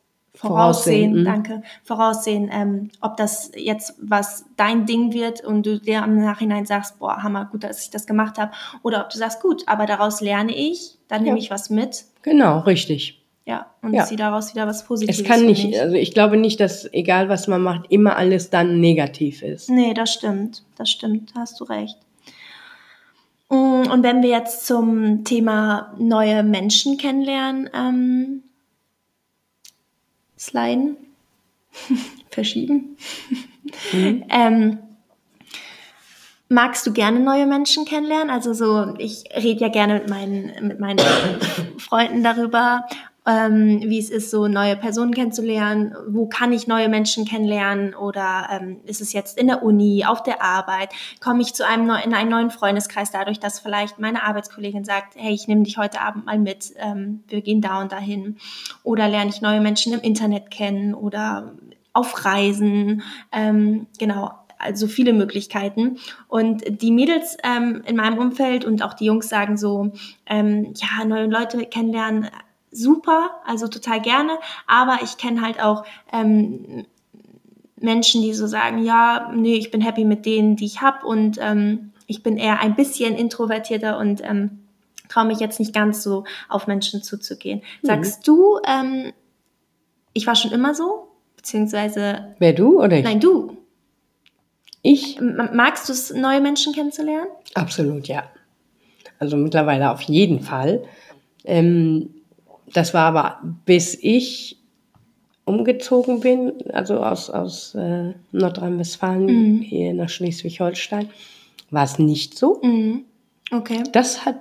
Voraussehen, 0.42 1.12
Voraussehen, 1.12 1.20
mhm. 1.20 1.25
danke. 1.25 1.62
Voraussehen, 1.84 2.50
ähm, 2.52 2.90
ob 3.00 3.16
das 3.16 3.52
jetzt 3.56 3.94
was 4.00 4.44
dein 4.56 4.87
Ding 4.87 5.12
wird 5.12 5.42
und 5.44 5.64
du 5.64 5.78
dir 5.80 6.02
im 6.04 6.20
Nachhinein 6.20 6.66
sagst, 6.66 6.99
boah, 6.99 7.22
hammer, 7.22 7.46
gut, 7.50 7.62
dass 7.64 7.82
ich 7.84 7.90
das 7.90 8.06
gemacht 8.06 8.38
habe. 8.38 8.50
Oder 8.82 9.02
ob 9.04 9.11
du 9.11 9.18
sagst, 9.18 9.40
gut, 9.40 9.62
aber 9.66 9.87
daraus 9.87 10.20
lerne 10.20 10.52
ich, 10.54 10.99
dann 11.08 11.22
nehme 11.22 11.37
Ja. 11.38 11.42
ich 11.42 11.50
was 11.50 11.70
mit. 11.70 12.04
Genau, 12.22 12.58
richtig. 12.61 13.22
Ja, 13.44 13.66
und 13.82 13.94
Ja. 13.94 14.04
ziehe 14.04 14.18
daraus 14.18 14.52
wieder 14.54 14.66
was 14.66 14.84
Positives. 14.84 15.20
Es 15.20 15.25
kann 15.26 15.46
nicht, 15.46 15.78
also 15.78 15.94
ich 15.96 16.12
glaube 16.12 16.37
nicht, 16.37 16.61
dass 16.61 16.92
egal 16.92 17.28
was 17.28 17.49
man 17.49 17.62
macht, 17.62 17.90
immer 17.90 18.16
alles 18.16 18.50
dann 18.50 18.80
negativ 18.80 19.42
ist. 19.42 19.70
Nee, 19.70 19.94
das 19.94 20.12
stimmt. 20.12 20.62
Das 20.76 20.90
stimmt. 20.90 21.34
Da 21.34 21.40
hast 21.40 21.58
du 21.61 21.64
recht. 21.64 21.99
Mm, 23.50 23.90
Und 23.92 24.02
wenn 24.02 24.22
wir 24.22 24.30
jetzt 24.30 24.66
zum 24.66 25.25
Thema 25.25 25.92
neue 25.99 26.42
Menschen 26.42 26.96
kennenlernen, 26.99 27.68
ähm, 27.75 28.42
sliden, 30.42 30.96
verschieben. 32.30 32.96
Mhm. 33.92 34.25
ähm, 34.30 34.78
magst 36.49 36.87
du 36.87 36.92
gerne 36.92 37.20
neue 37.20 37.46
Menschen 37.46 37.84
kennenlernen? 37.84 38.30
Also 38.30 38.52
so, 38.52 38.94
ich 38.99 39.25
rede 39.34 39.61
ja 39.61 39.68
gerne 39.68 39.94
mit 39.94 40.11
meinen, 40.11 40.66
mit 40.66 40.80
meinen 40.80 40.99
Freunden 41.78 42.22
darüber, 42.22 42.87
ähm, 43.26 43.83
wie 43.85 43.99
es 43.99 44.11
ist, 44.11 44.31
so 44.31 44.49
neue 44.49 44.76
Personen 44.76 45.14
kennenzulernen. 45.14 45.95
Wo 46.09 46.26
kann 46.26 46.52
ich 46.52 46.67
neue 46.67 46.88
Menschen 46.88 47.25
kennenlernen? 47.25 47.95
Oder 47.95 48.49
ähm, 48.50 48.81
ist 48.85 49.00
es 49.00 49.12
jetzt 49.12 49.38
in 49.38 49.47
der 49.47 49.62
Uni, 49.62 50.05
auf 50.05 50.23
der 50.23 50.43
Arbeit? 50.43 50.91
Komme 51.21 51.43
ich 51.43 51.55
zu 51.55 51.67
einem 51.67 51.91
in 52.05 52.14
einen 52.14 52.31
neuen 52.31 52.50
Freundeskreis 52.50 53.11
dadurch, 53.11 53.38
dass 53.38 53.61
vielleicht 53.61 53.99
meine 53.99 54.25
Arbeitskollegin 54.25 54.85
sagt, 54.85 55.14
hey, 55.17 55.33
ich 55.33 55.47
nehme 55.47 55.62
dich 55.62 55.79
heute 55.79 56.00
Abend 56.00 56.26
mal 56.26 56.38
mit, 56.38 56.73
ähm, 56.79 57.23
wir 57.29 57.43
gehen 57.43 57.61
da 57.61 57.81
und 57.81 57.93
dahin. 57.93 58.38
Oder 58.83 59.09
lerne 59.09 59.31
ich 59.31 59.41
neue 59.41 59.61
Menschen 59.61 59.93
im 59.93 60.00
Internet 60.00 60.50
kennen 60.50 60.95
oder 60.95 61.55
auf 61.93 62.25
Reisen. 62.25 63.02
Ähm, 63.31 63.87
genau, 63.99 64.33
also 64.59 64.87
viele 64.87 65.12
Möglichkeiten. 65.12 65.99
Und 66.29 66.62
die 66.83 66.91
Mädels 66.91 67.37
ähm, 67.45 67.83
in 67.87 67.97
meinem 67.97 68.19
Umfeld 68.19 68.64
und 68.64 68.83
auch 68.83 68.95
die 68.95 69.05
Jungs 69.05 69.29
sagen 69.29 69.57
so, 69.57 69.93
ähm, 70.26 70.73
ja, 70.76 71.05
neue 71.05 71.26
Leute 71.26 71.67
kennenlernen, 71.67 72.29
super, 72.73 73.31
also 73.45 73.69
total 73.69 74.00
gerne, 74.00 74.38
aber 74.67 74.99
ich 75.02 75.17
kenne 75.19 75.43
halt 75.43 75.62
auch 75.62 75.85
ähm, 76.12 76.87
Menschen, 77.76 78.23
die 78.23 78.33
so 78.35 78.47
sagen, 78.47 78.83
ja, 78.85 79.31
nee, 79.35 79.57
ich 79.57 79.71
bin 79.71 79.81
happy 79.81 80.05
mit 80.05 80.25
denen, 80.26 80.57
die 80.57 80.64
ich 80.64 80.81
habe 80.81 81.07
und 81.07 81.38
ähm, 81.41 81.93
ich 82.07 82.23
bin 82.23 82.37
eher 82.37 82.61
ein 82.61 82.75
bisschen 82.75 83.14
introvertierter 83.14 83.99
und 83.99 84.21
ähm, 84.25 84.61
traue 85.09 85.26
mich 85.26 85.41
jetzt 85.41 85.61
nicht 85.61 85.75
ganz 85.75 86.02
so 86.02 86.25
auf 86.49 86.67
Menschen 86.67 87.02
zuzugehen. 87.02 87.62
Sagst 87.83 88.26
du, 88.26 88.59
ähm, 88.67 89.12
ich 90.14 90.26
war 90.26 90.35
schon 90.35 90.52
immer 90.52 90.75
so, 90.75 91.09
beziehungsweise, 91.37 92.35
Wer 92.38 92.52
du 92.52 92.81
oder 92.83 92.99
ich? 92.99 93.05
nein, 93.05 93.21
du, 93.21 93.57
Ich? 94.83 95.21
Magst 95.21 95.88
du 95.88 95.93
es, 95.93 96.12
neue 96.12 96.41
Menschen 96.41 96.73
kennenzulernen? 96.73 97.29
Absolut, 97.55 98.09
ja. 98.09 98.25
Also 99.19 99.37
mittlerweile 99.37 99.91
auf 99.91 100.02
jeden 100.02 100.41
Fall. 100.41 100.85
Ähm, 101.45 102.14
das 102.73 102.95
war 102.95 103.07
aber, 103.07 103.38
bis 103.64 103.99
ich 104.00 104.59
umgezogen 105.45 106.21
bin, 106.21 106.52
also 106.73 107.02
aus, 107.02 107.28
aus 107.31 107.75
äh, 107.75 108.12
Nordrhein-Westfalen 108.33 109.26
Mhm. 109.26 109.61
hier 109.61 109.92
nach 109.95 110.09
Schleswig-Holstein, 110.09 111.09
war 111.71 111.85
es 111.85 111.99
nicht 111.99 112.38
so. 112.38 112.61
Mhm. 112.62 113.04
Okay. 113.50 113.83
Das 113.92 114.25
hat 114.25 114.37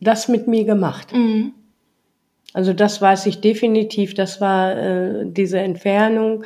das 0.00 0.28
mit 0.28 0.46
mir 0.46 0.64
gemacht. 0.64 1.12
Mhm. 1.12 1.54
Also 2.52 2.72
das 2.72 3.00
weiß 3.00 3.26
ich 3.26 3.40
definitiv. 3.40 4.14
Das 4.14 4.40
war 4.40 4.76
äh, 4.76 5.24
diese 5.26 5.58
Entfernung, 5.58 6.44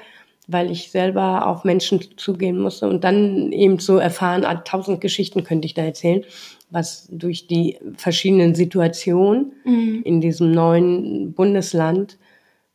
weil 0.50 0.70
ich 0.70 0.90
selber 0.90 1.46
auf 1.46 1.62
Menschen 1.64 2.00
zugehen 2.16 2.58
musste 2.58 2.88
und 2.88 3.04
dann 3.04 3.52
eben 3.52 3.78
so 3.78 3.98
erfahren, 3.98 4.44
ah, 4.44 4.54
tausend 4.56 5.00
Geschichten 5.00 5.44
könnte 5.44 5.66
ich 5.66 5.74
da 5.74 5.82
erzählen, 5.82 6.24
was 6.70 7.06
durch 7.10 7.46
die 7.46 7.76
verschiedenen 7.96 8.54
Situationen 8.54 9.52
Mhm. 9.64 10.00
in 10.04 10.20
diesem 10.20 10.50
neuen 10.52 11.32
Bundesland 11.34 12.16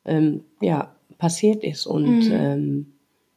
ähm, 0.06 0.42
ja 0.62 0.94
passiert 1.18 1.64
ist 1.64 1.86
und 1.88 2.26
Mhm. 2.28 2.32
ähm, 2.32 2.86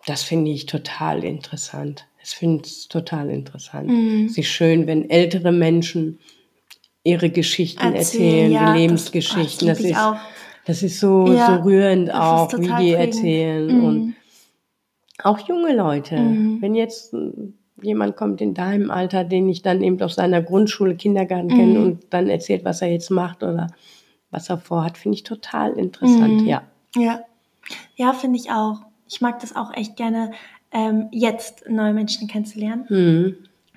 das 0.07 0.23
finde 0.23 0.51
ich 0.51 0.67
total 0.67 1.25
interessant. 1.25 2.07
Ich 2.23 2.31
finde 2.31 2.63
es 2.65 2.89
total 2.89 3.31
interessant. 3.31 3.89
Mhm. 3.89 4.27
Es 4.29 4.37
ist 4.37 4.47
schön, 4.49 4.87
wenn 4.87 5.09
ältere 5.11 5.53
Menschen 5.53 6.19
ihre 7.05 7.31
Geschichten 7.31 7.81
Erzählen, 7.95 8.01
erzählen, 8.01 8.53
ja, 8.53 8.59
die 8.61 8.67
das- 8.67 8.77
Lebensgeschichten. 8.81 9.69
Das, 9.69 9.79
das 9.79 9.87
lieb 9.87 9.91
ich 9.93 9.97
ist, 9.97 10.03
auch. 10.03 10.17
das 10.67 10.83
ist 10.83 10.99
so, 11.01 11.33
Ja, 11.33 11.47
so 11.59 11.63
rührend 11.63 12.09
das 12.09 12.17
auch, 12.17 12.53
wie 12.59 12.63
die 12.63 12.69
prägend. 12.69 12.99
erzählen. 12.99 13.67
Mhm. 13.79 13.85
Und 13.85 14.16
auch 15.23 15.39
junge 15.41 15.75
Leute. 15.75 16.19
Mhm. 16.19 16.63
Wenn 16.63 16.75
jetzt 16.75 17.13
äh, 17.15 17.33
jemand 17.83 18.17
kommt 18.17 18.41
in 18.41 18.55
deinem 18.55 18.91
Alter, 18.91 19.25
den 19.25 19.49
ich 19.49 19.63
dann 19.63 19.83
eben 19.83 20.01
aus 20.01 20.15
seiner 20.15 20.43
Grundschule, 20.43 20.97
Kindergarten 20.97 21.49
kenne 21.49 21.79
Mhm. 21.79 21.85
und 21.85 22.05
dann 22.11 22.29
erzählt, 22.29 22.65
was 22.65 22.83
er 22.83 22.89
jetzt 22.91 23.11
macht 23.11 23.43
oder 23.43 23.69
was 24.31 24.49
er 24.51 24.59
vorhat, 24.59 24.99
finde 24.99 25.17
ich 25.17 25.23
total 25.25 25.73
interessant, 25.73 26.43
Mhm. 26.43 26.47
ja. 26.47 26.63
Ja, 26.97 27.21
ja 27.97 28.13
finde 28.13 28.39
ich 28.39 28.51
auch. 28.51 28.81
Ich 29.09 29.21
mag 29.21 29.41
das 29.41 29.55
auch 29.55 29.73
echt 29.75 29.97
gerne, 29.97 30.33
ähm, 30.73 31.09
jetzt 31.13 31.69
neue 31.69 31.93
Menschen 31.93 32.29
kennenzulernen. 32.29 32.87
Mhm. 32.89 33.37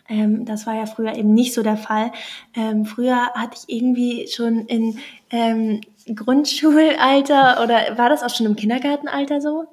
Ähm, 0.10 0.46
das 0.46 0.66
war 0.66 0.76
ja 0.76 0.88
früher 0.88 1.16
eben 1.16 1.34
nicht 1.36 1.54
so 1.54 1.62
der 1.62 1.78
Fall. 1.78 2.12
Ähm, 2.56 2.86
früher 2.86 3.28
hatte 3.36 3.58
ich 3.62 3.76
irgendwie 3.76 4.28
schon 4.28 4.66
in 4.66 4.98
ähm, 5.30 5.82
Grundschulalter 6.16 7.64
oder 7.64 7.98
war 7.98 8.10
das 8.10 8.24
auch 8.24 8.30
schon 8.36 8.48
im 8.48 8.56
Kindergartenalter 8.56 9.40
so? 9.40 9.66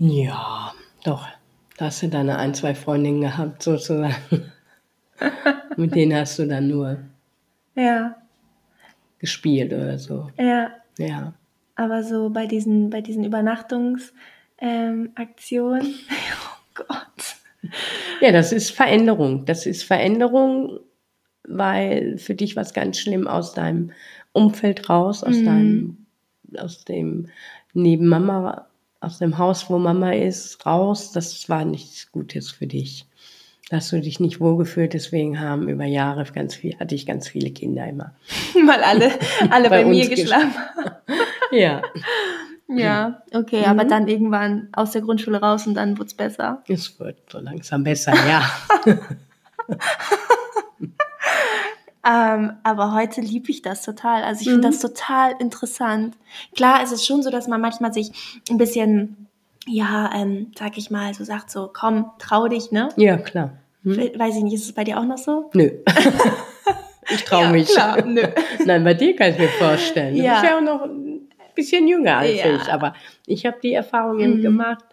Ja, 0.00 0.72
doch. 1.04 1.26
Da 1.76 1.86
hast 1.86 2.02
du 2.02 2.08
deine 2.08 2.38
ein, 2.38 2.54
zwei 2.54 2.74
Freundinnen 2.74 3.20
gehabt, 3.20 3.62
sozusagen. 3.62 4.14
Mit 5.76 5.94
denen 5.94 6.14
hast 6.18 6.38
du 6.38 6.46
dann 6.46 6.68
nur 6.68 6.98
Ja, 7.74 8.16
gespielt 9.18 9.72
oder 9.72 9.98
so. 9.98 10.30
ja. 10.38 10.70
Ja. 10.98 11.34
Aber 11.76 12.02
so 12.02 12.28
bei 12.30 12.46
diesen, 12.46 12.90
bei 12.90 13.00
diesen 13.00 13.24
Übernachtungsaktionen, 13.24 14.10
ähm, 14.58 15.12
oh 16.10 16.56
Gott. 16.74 17.36
Ja, 18.20 18.32
das 18.32 18.52
ist 18.52 18.70
Veränderung. 18.70 19.44
Das 19.46 19.64
ist 19.66 19.84
Veränderung, 19.84 20.80
weil 21.44 22.18
für 22.18 22.34
dich 22.34 22.56
was 22.56 22.74
ganz 22.74 22.98
schlimm 22.98 23.26
aus 23.26 23.54
deinem 23.54 23.92
Umfeld 24.32 24.88
raus, 24.90 25.22
aus 25.24 25.38
Mhm. 25.40 25.44
deinem, 25.44 26.06
aus 26.58 26.84
dem 26.84 27.28
neben 27.72 28.06
Mama, 28.08 28.66
aus 29.00 29.18
dem 29.18 29.38
Haus, 29.38 29.70
wo 29.70 29.78
Mama 29.78 30.12
ist, 30.12 30.64
raus. 30.66 31.12
Das 31.12 31.48
war 31.48 31.64
nichts 31.64 32.10
Gutes 32.12 32.50
für 32.50 32.66
dich. 32.66 33.06
Hast 33.72 33.92
du 33.92 34.00
dich 34.00 34.18
nicht 34.18 34.40
wohlgefühlt, 34.40 34.94
deswegen 34.94 35.38
haben 35.38 35.68
über 35.68 35.84
Jahre 35.84 36.24
ganz 36.24 36.56
viel, 36.56 36.76
hatte 36.80 36.96
ich 36.96 37.06
ganz 37.06 37.28
viele 37.28 37.50
Kinder 37.50 37.86
immer. 37.86 38.14
Weil 38.54 38.82
alle, 38.82 39.12
alle 39.50 39.70
bei, 39.70 39.84
Bei 39.84 39.88
mir 39.88 40.08
geschlafen 40.08 40.54
Ja, 41.52 41.82
Ja, 42.72 43.22
okay, 43.34 43.64
aber 43.64 43.84
dann 43.84 44.06
irgendwann 44.06 44.68
aus 44.72 44.92
der 44.92 45.02
Grundschule 45.02 45.40
raus 45.40 45.66
und 45.66 45.74
dann 45.74 45.98
wurde 45.98 46.06
es 46.06 46.14
besser. 46.14 46.62
es 46.68 47.00
wird 47.00 47.18
so 47.28 47.40
langsam 47.40 47.82
besser, 47.82 48.12
ja. 48.28 48.48
Ähm, 52.06 52.52
aber 52.62 52.94
heute 52.94 53.20
liebe 53.20 53.50
ich 53.50 53.62
das 53.62 53.82
total. 53.82 54.22
Also 54.22 54.40
ich 54.42 54.48
finde 54.48 54.68
Mhm. 54.68 54.72
das 54.72 54.80
total 54.80 55.32
interessant. 55.38 56.16
Klar, 56.56 56.80
es 56.82 56.92
ist 56.92 57.06
schon 57.06 57.22
so, 57.22 57.30
dass 57.30 57.46
man 57.48 57.60
manchmal 57.60 57.92
sich 57.92 58.10
ein 58.50 58.56
bisschen, 58.58 59.26
ja, 59.66 60.10
ähm, 60.14 60.52
sag 60.58 60.78
ich 60.78 60.90
mal, 60.90 61.12
so 61.14 61.24
sagt, 61.24 61.50
so 61.50 61.70
komm, 61.72 62.10
trau 62.18 62.48
dich, 62.48 62.72
ne? 62.72 62.88
Ja, 62.96 63.16
klar. 63.18 63.52
Hm? 63.82 63.96
Weiß 64.16 64.36
ich 64.36 64.42
nicht, 64.42 64.54
ist 64.54 64.64
es 64.64 64.72
bei 64.72 64.84
dir 64.84 64.98
auch 64.98 65.04
noch 65.04 65.18
so? 65.18 65.50
Nö. 65.54 65.70
ich 67.10 67.24
traue 67.24 67.42
Ja, 67.44 67.48
mich. 67.50 67.68
klar, 67.68 68.02
nö. 68.04 68.22
Nein, 68.64 68.84
bei 68.84 68.94
dir 68.94 69.14
kann 69.16 69.30
ich 69.32 69.38
mir 69.38 69.48
vorstellen. 69.48 70.14
Du 70.16 70.22
Ja. 70.22 70.32
bist 70.40 70.44
ja 70.44 70.56
auch 70.58 70.62
noch 70.62 70.82
ein 70.84 71.28
bisschen 71.54 71.88
jünger 71.88 72.18
als 72.18 72.38
Ja. 72.42 72.54
ich. 72.56 72.72
Aber 72.72 72.94
ich 73.26 73.44
habe 73.46 73.58
die 73.62 73.72
Erfahrung 73.74 74.20
eben 74.20 74.38
Mhm. 74.38 74.42
gemacht, 74.42 74.84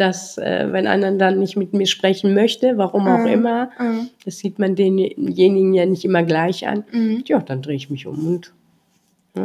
dass 0.00 0.38
äh, 0.38 0.68
wenn 0.72 0.86
einer 0.86 1.12
dann 1.12 1.38
nicht 1.38 1.56
mit 1.56 1.72
mir 1.74 1.86
sprechen 1.86 2.34
möchte, 2.34 2.78
warum 2.78 3.06
auch 3.06 3.18
Mhm. 3.18 3.26
immer, 3.26 3.70
Mhm. 3.78 4.08
das 4.24 4.38
sieht 4.38 4.58
man 4.58 4.74
denjenigen 4.74 5.74
ja 5.74 5.86
nicht 5.86 6.04
immer 6.04 6.22
gleich 6.22 6.66
an. 6.66 6.84
Mhm. 6.90 7.22
Ja, 7.26 7.38
dann 7.40 7.62
drehe 7.62 7.76
ich 7.76 7.90
mich 7.90 8.06
um 8.06 8.26
und 8.26 8.52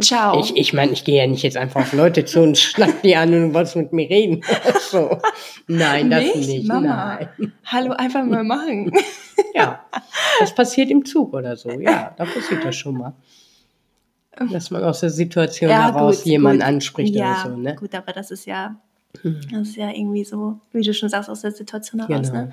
Ciao. 0.04 0.40
ich, 0.40 0.58
ich 0.58 0.74
meine, 0.74 0.94
ich 0.94 1.04
gehe 1.04 1.22
ja 1.22 1.28
nicht 1.28 1.44
jetzt 1.44 1.58
einfach 1.58 1.82
auf 1.82 1.94
Leute 1.94 2.26
zu 2.26 2.42
und 2.42 2.58
schnapp 2.58 3.02
die 3.04 3.16
an 3.16 3.32
und 3.34 3.54
wolltest 3.54 3.76
mit 3.76 3.94
mir 3.94 4.10
reden. 4.10 4.42
so. 4.90 5.18
Nein, 5.68 6.10
das 6.10 6.24
nicht. 6.36 6.68
Mama. 6.68 7.20
Nein. 7.38 7.54
Hallo, 7.66 7.92
einfach 7.92 8.24
mal 8.26 8.44
machen. 8.44 8.92
Ja, 9.54 9.86
das 10.40 10.56
passiert 10.56 10.90
im 10.90 11.06
Zug 11.06 11.34
oder 11.34 11.56
so. 11.56 11.70
Ja, 11.70 12.16
da 12.18 12.26
passiert 12.26 12.66
das 12.66 12.76
schon 12.76 12.98
mal. 12.98 13.14
Dass 14.52 14.70
man 14.72 14.84
aus 14.84 15.00
der 15.02 15.12
Situation 15.12 15.70
heraus 15.70 16.26
jemanden 16.26 16.62
anspricht 16.62 17.16
ja, 17.16 17.44
oder 17.46 17.52
so. 17.56 17.62
Ne? 17.62 17.76
gut, 17.76 17.96
aber 17.96 18.12
das 18.12 18.32
ist 18.32 18.46
ja, 18.46 18.76
Das 19.24 19.70
ist 19.70 19.76
ja 19.76 19.90
irgendwie 19.90 20.24
so, 20.26 20.60
wie 20.72 20.82
du 20.82 20.94
schon 20.94 21.10
sagst, 21.10 21.30
aus 21.30 21.42
der 21.42 21.52
Situation 21.52 22.06
heraus. 22.06 22.32
Genau. 22.32 22.46
Ne? 22.46 22.52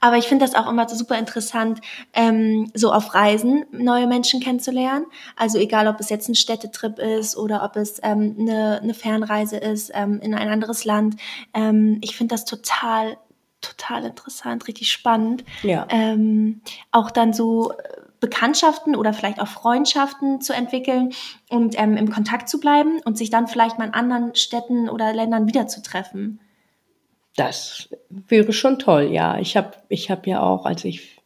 Aber 0.00 0.16
ich 0.16 0.26
finde 0.26 0.44
das 0.44 0.54
auch 0.54 0.68
immer 0.68 0.88
so 0.88 0.96
super 0.96 1.18
interessant, 1.18 1.80
ähm, 2.12 2.70
so 2.74 2.92
auf 2.92 3.14
Reisen 3.14 3.64
neue 3.72 4.06
Menschen 4.06 4.40
kennenzulernen. 4.40 5.06
Also 5.36 5.58
egal, 5.58 5.88
ob 5.88 6.00
es 6.00 6.08
jetzt 6.08 6.28
ein 6.28 6.34
Städtetrip 6.34 6.98
ist 6.98 7.36
oder 7.36 7.64
ob 7.64 7.76
es 7.76 8.00
ähm, 8.02 8.36
eine, 8.38 8.80
eine 8.82 8.94
Fernreise 8.94 9.56
ist 9.56 9.90
ähm, 9.94 10.20
in 10.20 10.34
ein 10.34 10.48
anderes 10.48 10.84
Land. 10.84 11.16
Ähm, 11.54 11.98
ich 12.02 12.16
finde 12.16 12.34
das 12.34 12.44
total, 12.44 13.16
total 13.60 14.04
interessant, 14.04 14.68
richtig 14.68 14.90
spannend. 14.90 15.44
Ja. 15.62 15.86
Ähm, 15.90 16.60
auch 16.90 17.10
dann 17.10 17.32
so 17.32 17.72
Bekanntschaften 18.20 18.96
oder 18.96 19.12
vielleicht 19.12 19.40
auch 19.40 19.46
Freundschaften 19.48 20.40
zu 20.40 20.52
entwickeln 20.52 21.10
und 21.50 21.78
ähm, 21.78 21.96
im 21.96 22.10
Kontakt 22.10 22.48
zu 22.48 22.58
bleiben 22.60 23.00
und 23.04 23.16
sich 23.16 23.30
dann 23.30 23.46
vielleicht 23.46 23.78
mal 23.78 23.86
in 23.86 23.94
anderen 23.94 24.34
Städten 24.34 24.88
oder 24.88 25.12
Ländern 25.12 25.46
wiederzutreffen. 25.46 26.40
Das 27.36 27.88
wäre 28.08 28.52
schon 28.52 28.78
toll, 28.80 29.04
ja. 29.12 29.38
Ich 29.38 29.56
habe 29.56 29.72
ich 29.88 30.10
hab 30.10 30.26
ja 30.26 30.40
auch, 30.42 30.66
als 30.66 30.84
ich 30.84 31.20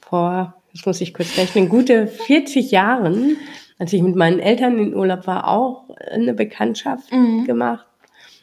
vor, 0.00 0.54
das 0.72 0.86
muss 0.86 1.00
ich 1.00 1.12
kurz 1.14 1.36
rechnen, 1.36 1.68
gute 1.68 2.06
40 2.06 2.70
Jahren, 2.70 3.36
als 3.78 3.92
ich 3.92 4.02
mit 4.02 4.14
meinen 4.14 4.38
Eltern 4.38 4.78
in 4.78 4.94
Urlaub 4.94 5.26
war, 5.26 5.48
auch 5.48 5.88
eine 6.10 6.34
Bekanntschaft 6.34 7.12
Mhm. 7.12 7.44
gemacht 7.44 7.86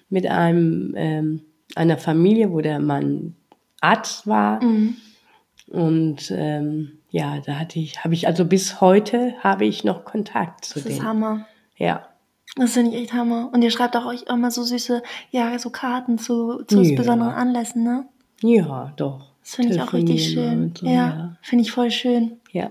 mit 0.09 0.27
einem, 0.27 0.93
ähm, 0.97 1.41
einer 1.75 1.97
Familie, 1.97 2.51
wo 2.51 2.61
der 2.61 2.79
Mann 2.79 3.35
Arzt 3.81 4.27
war. 4.27 4.63
Mhm. 4.63 4.95
Und 5.67 6.31
ähm, 6.35 6.99
ja, 7.15 7.39
da 7.39 7.59
hatte 7.59 7.79
ich, 7.79 8.03
habe 8.03 8.13
ich 8.13 8.27
also 8.27 8.43
bis 8.43 8.81
heute 8.81 9.35
habe 9.41 9.63
ich 9.63 9.85
noch 9.85 10.03
Kontakt 10.03 10.65
zu 10.65 10.73
Das 10.79 10.85
ist 10.85 10.97
denen. 10.97 11.07
Hammer. 11.07 11.45
Ja. 11.77 12.09
Das 12.57 12.73
finde 12.73 12.91
ich 12.91 13.03
echt 13.03 13.13
Hammer. 13.13 13.49
Und 13.53 13.61
ihr 13.61 13.71
schreibt 13.71 13.95
auch 13.95 14.05
euch 14.05 14.23
immer 14.23 14.51
so 14.51 14.63
süße, 14.63 15.01
ja, 15.31 15.57
so 15.57 15.69
Karten 15.69 16.17
zu, 16.17 16.63
zu 16.65 16.81
Ja. 16.81 16.97
besonderen 16.97 17.31
Anlässen, 17.33 17.83
ne? 17.85 18.05
Ja, 18.41 18.91
doch. 18.97 19.31
Das 19.41 19.55
finde 19.55 19.75
ich 19.75 19.81
auch 19.81 19.93
richtig 19.93 20.29
schön. 20.33 20.73
so, 20.77 20.85
ja, 20.85 20.91
ja. 20.91 21.37
finde 21.41 21.61
ich 21.63 21.71
voll 21.71 21.89
schön. 21.89 22.41
Ja, 22.51 22.69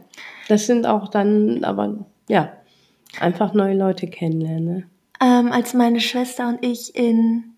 das 0.48 0.66
sind 0.66 0.86
auch 0.86 1.08
dann, 1.08 1.64
aber 1.64 2.04
ja, 2.28 2.52
einfach 3.20 3.54
neue 3.54 3.74
Leute 3.78 4.08
kennenlernen. 4.08 4.64
Ne? 4.66 4.84
Ähm, 5.22 5.52
als 5.52 5.72
meine 5.72 6.00
Schwester 6.00 6.48
und 6.48 6.62
ich 6.62 6.94
in 6.94 7.54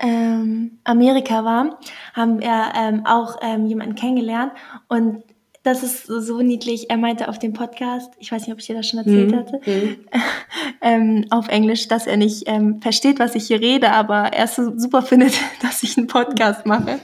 ähm, 0.00 0.78
Amerika 0.82 1.44
waren, 1.44 1.72
haben 2.14 2.40
wir 2.40 2.72
ähm, 2.74 3.06
auch 3.06 3.36
ähm, 3.42 3.66
jemanden 3.66 3.94
kennengelernt 3.94 4.50
und 4.88 5.22
das 5.66 5.82
ist 5.82 6.06
so, 6.06 6.40
niedlich. 6.42 6.90
Er 6.90 6.96
meinte 6.96 7.28
auf 7.28 7.38
dem 7.38 7.52
Podcast, 7.52 8.12
ich 8.18 8.30
weiß 8.30 8.42
nicht, 8.42 8.52
ob 8.52 8.60
ich 8.60 8.66
dir 8.66 8.76
das 8.76 8.88
schon 8.88 9.00
erzählt 9.00 9.30
Mhm. 9.32 9.36
hatte, 9.36 9.60
ähm, 10.80 11.26
auf 11.30 11.48
Englisch, 11.48 11.88
dass 11.88 12.06
er 12.06 12.16
nicht 12.16 12.44
ähm, 12.46 12.80
versteht, 12.80 13.18
was 13.18 13.34
ich 13.34 13.48
hier 13.48 13.60
rede, 13.60 13.90
aber 13.90 14.32
er 14.32 14.46
so 14.46 14.78
super 14.78 15.02
findet, 15.02 15.34
dass 15.62 15.82
ich 15.82 15.98
einen 15.98 16.06
Podcast 16.06 16.66
mache. 16.66 17.00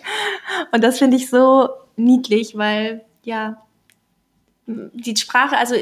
Und 0.70 0.85
das 0.85 0.98
finde 0.98 1.16
ich 1.16 1.29
so 1.29 1.68
niedlich, 1.96 2.57
weil 2.57 3.05
ja 3.25 3.62
die 4.66 5.16
Sprache, 5.16 5.57
also 5.57 5.75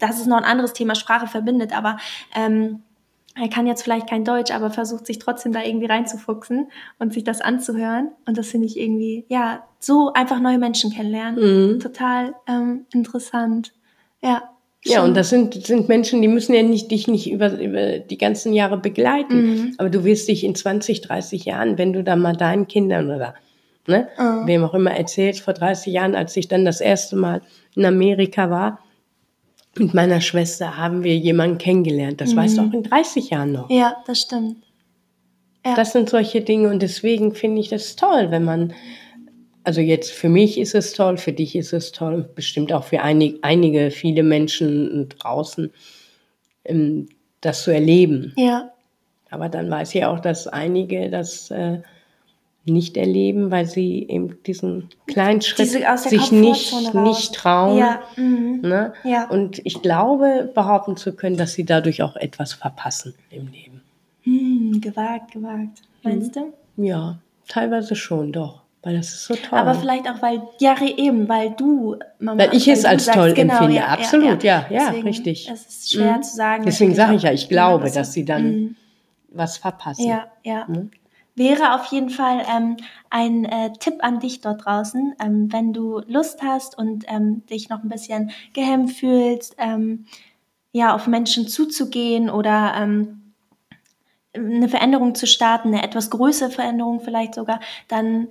das 0.00 0.18
ist 0.18 0.26
noch 0.26 0.36
ein 0.38 0.44
anderes 0.44 0.72
Thema, 0.72 0.96
Sprache 0.96 1.28
verbindet, 1.28 1.74
aber 1.74 1.98
ähm, 2.34 2.82
er 3.40 3.48
kann 3.48 3.66
jetzt 3.66 3.82
vielleicht 3.82 4.08
kein 4.08 4.24
Deutsch, 4.24 4.52
aber 4.52 4.70
versucht 4.70 5.06
sich 5.06 5.18
trotzdem 5.18 5.52
da 5.52 5.62
irgendwie 5.62 5.86
reinzufuchsen 5.86 6.68
und 6.98 7.12
sich 7.12 7.24
das 7.24 7.40
anzuhören. 7.40 8.10
Und 8.26 8.38
das 8.38 8.48
finde 8.48 8.66
ich 8.66 8.78
irgendwie, 8.78 9.24
ja, 9.28 9.64
so 9.80 10.12
einfach 10.12 10.40
neue 10.40 10.58
Menschen 10.58 10.92
kennenlernen. 10.92 11.74
Mhm. 11.74 11.80
Total 11.80 12.34
ähm, 12.46 12.86
interessant. 12.92 13.72
Ja. 14.22 14.50
Ja, 14.86 14.98
schon. 14.98 15.08
und 15.08 15.16
das 15.16 15.30
sind, 15.30 15.54
sind 15.66 15.88
Menschen, 15.88 16.20
die 16.20 16.28
müssen 16.28 16.54
ja 16.54 16.62
nicht, 16.62 16.90
dich 16.90 17.08
nicht 17.08 17.30
über, 17.30 17.58
über 17.58 17.98
die 17.98 18.18
ganzen 18.18 18.52
Jahre 18.52 18.76
begleiten. 18.76 19.46
Mhm. 19.46 19.74
Aber 19.78 19.88
du 19.90 20.04
wirst 20.04 20.28
dich 20.28 20.44
in 20.44 20.54
20, 20.54 21.00
30 21.00 21.46
Jahren, 21.46 21.78
wenn 21.78 21.92
du 21.94 22.04
da 22.04 22.16
mal 22.16 22.36
deinen 22.36 22.68
Kindern 22.68 23.10
oder 23.10 23.34
ne, 23.88 24.08
Mhm. 24.18 24.46
wem 24.46 24.64
auch 24.64 24.74
immer 24.74 24.92
erzählst, 24.92 25.40
vor 25.40 25.54
30 25.54 25.92
Jahren, 25.92 26.14
als 26.14 26.36
ich 26.36 26.48
dann 26.48 26.64
das 26.64 26.80
erste 26.80 27.16
Mal 27.16 27.40
in 27.74 27.84
Amerika 27.84 28.50
war, 28.50 28.78
mit 29.78 29.94
meiner 29.94 30.20
Schwester 30.20 30.76
haben 30.76 31.04
wir 31.04 31.16
jemanden 31.16 31.58
kennengelernt. 31.58 32.20
Das 32.20 32.34
weißt 32.34 32.58
du 32.58 32.62
auch 32.62 32.72
in 32.72 32.82
30 32.82 33.30
Jahren 33.30 33.52
noch. 33.52 33.70
Ja, 33.70 33.96
das 34.06 34.20
stimmt. 34.20 34.56
Ja. 35.64 35.74
Das 35.74 35.92
sind 35.92 36.10
solche 36.10 36.42
Dinge 36.42 36.68
und 36.68 36.82
deswegen 36.82 37.34
finde 37.34 37.60
ich 37.60 37.70
das 37.70 37.96
toll, 37.96 38.30
wenn 38.30 38.44
man, 38.44 38.74
also 39.62 39.80
jetzt 39.80 40.10
für 40.10 40.28
mich 40.28 40.58
ist 40.58 40.74
es 40.74 40.92
toll, 40.92 41.16
für 41.16 41.32
dich 41.32 41.56
ist 41.56 41.72
es 41.72 41.92
toll, 41.92 42.28
bestimmt 42.34 42.72
auch 42.72 42.84
für 42.84 43.00
einig, 43.00 43.38
einige, 43.42 43.90
viele 43.90 44.22
Menschen 44.22 45.08
draußen, 45.08 45.72
ähm, 46.66 47.08
das 47.40 47.62
zu 47.62 47.70
erleben. 47.70 48.34
Ja, 48.36 48.72
Aber 49.30 49.48
dann 49.48 49.70
weiß 49.70 49.94
ich 49.94 50.04
auch, 50.04 50.20
dass 50.20 50.46
einige 50.46 51.10
das 51.10 51.50
äh, 51.50 51.80
nicht 52.66 52.96
erleben, 52.96 53.50
weil 53.50 53.66
sie 53.66 54.06
eben 54.08 54.38
diesen 54.44 54.88
kleinen 55.06 55.42
Schritt 55.42 55.58
Diese 55.66 55.80
sich 56.08 56.32
nicht, 56.32 56.94
nicht 56.94 57.34
trauen. 57.34 57.76
ja, 57.76 58.00
mhm. 58.16 58.60
Ne? 58.62 58.92
Ja. 59.04 59.28
Und 59.28 59.60
ich 59.66 59.82
glaube, 59.82 60.50
behaupten 60.54 60.96
zu 60.96 61.12
können, 61.14 61.36
dass 61.36 61.52
sie 61.52 61.64
dadurch 61.64 62.02
auch 62.02 62.16
etwas 62.16 62.54
verpassen 62.54 63.14
im 63.30 63.48
Leben. 63.48 63.82
Hm, 64.22 64.80
gewagt, 64.80 65.32
gewagt. 65.32 65.82
Meinst 66.02 66.34
du? 66.36 66.52
Ja, 66.76 67.18
teilweise 67.48 67.94
schon, 67.94 68.32
doch. 68.32 68.62
Weil 68.82 68.96
das 68.98 69.08
ist 69.08 69.24
so 69.24 69.34
toll. 69.34 69.58
Aber 69.58 69.74
vielleicht 69.74 70.06
auch, 70.08 70.20
weil, 70.20 70.42
ja, 70.60 70.76
eben, 70.82 71.26
weil 71.28 71.50
du, 71.52 71.96
Mama, 72.18 72.42
Weil 72.44 72.54
ich 72.54 72.68
es 72.68 72.84
als 72.84 73.06
sagst, 73.06 73.18
toll 73.18 73.32
genau, 73.32 73.54
empfinde. 73.54 73.76
ja, 73.76 73.86
Absolut, 73.86 74.42
ja, 74.42 74.66
ja, 74.70 74.86
Deswegen 74.88 75.06
richtig. 75.08 75.48
Es 75.50 75.66
ist 75.66 75.92
schwer 75.92 76.18
Mhm. 76.18 76.22
zu 76.22 76.36
sagen. 76.36 76.64
Deswegen 76.66 76.94
sage 76.94 77.14
ich 77.16 77.22
ja, 77.22 77.32
ich 77.32 77.44
man 77.44 77.48
glaube, 77.48 77.90
dass 77.90 78.12
sie 78.12 78.26
dann 78.26 78.44
Mhm. 78.44 78.76
was 79.30 79.56
verpassen. 79.56 80.06
Ja, 80.06 80.26
ja. 80.42 80.66
Wäre 81.36 81.74
auf 81.74 81.86
jeden 81.86 82.10
Fall 82.10 82.44
ähm, 82.48 82.76
ein 83.10 83.44
äh, 83.44 83.72
Tipp 83.80 83.94
an 84.00 84.20
dich 84.20 84.40
dort 84.40 84.64
draußen, 84.64 85.14
ähm, 85.20 85.52
wenn 85.52 85.72
du 85.72 86.00
Lust 86.06 86.42
hast 86.42 86.78
und 86.78 87.04
ähm, 87.08 87.44
dich 87.46 87.68
noch 87.68 87.82
ein 87.82 87.88
bisschen 87.88 88.30
gehemmt 88.52 88.92
fühlst, 88.92 89.56
ähm, 89.58 90.06
ja, 90.70 90.94
auf 90.94 91.06
Menschen 91.08 91.48
zuzugehen 91.48 92.30
oder 92.30 92.74
ähm, 92.76 93.32
eine 94.32 94.68
Veränderung 94.68 95.14
zu 95.14 95.26
starten, 95.26 95.68
eine 95.68 95.82
etwas 95.82 96.10
größere 96.10 96.50
Veränderung 96.50 97.00
vielleicht 97.00 97.34
sogar, 97.34 97.60
dann 97.88 98.28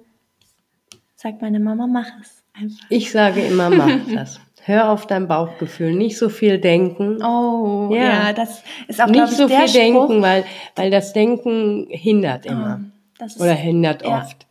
sagt 1.16 1.42
meine 1.42 1.60
Mama, 1.60 1.88
mach 1.88 2.08
es 2.22 2.44
einfach. 2.54 2.86
Ich 2.90 3.12
sage 3.12 3.42
immer, 3.42 3.70
mach 3.70 3.92
das. 4.14 4.40
Hör 4.66 4.92
auf 4.92 5.08
dein 5.08 5.28
Bauchgefühl, 5.28 5.94
nicht 5.94 6.18
so 6.18 6.30
viel 6.30 6.58
denken. 6.58 7.22
Oh, 7.22 7.90
Ja. 7.94 8.04
ja, 8.28 8.34
das 8.34 8.64
ist 8.88 9.02
auch, 9.02 9.08
nicht 9.08 9.32
ich, 9.32 9.38
so 9.38 9.50
viel 9.50 9.68
Spruch. 9.68 10.08
denken, 10.08 10.22
weil, 10.22 10.46
weil 10.78 10.90
das 10.90 11.12
Denken 11.12 11.88
hindert 11.90 12.46
immer. 12.46 12.80
Das 13.24 13.36
ist, 13.38 13.42
Oder 13.42 13.54
hindert 13.54 14.02
ja. 14.04 14.20
oft. 14.22 14.46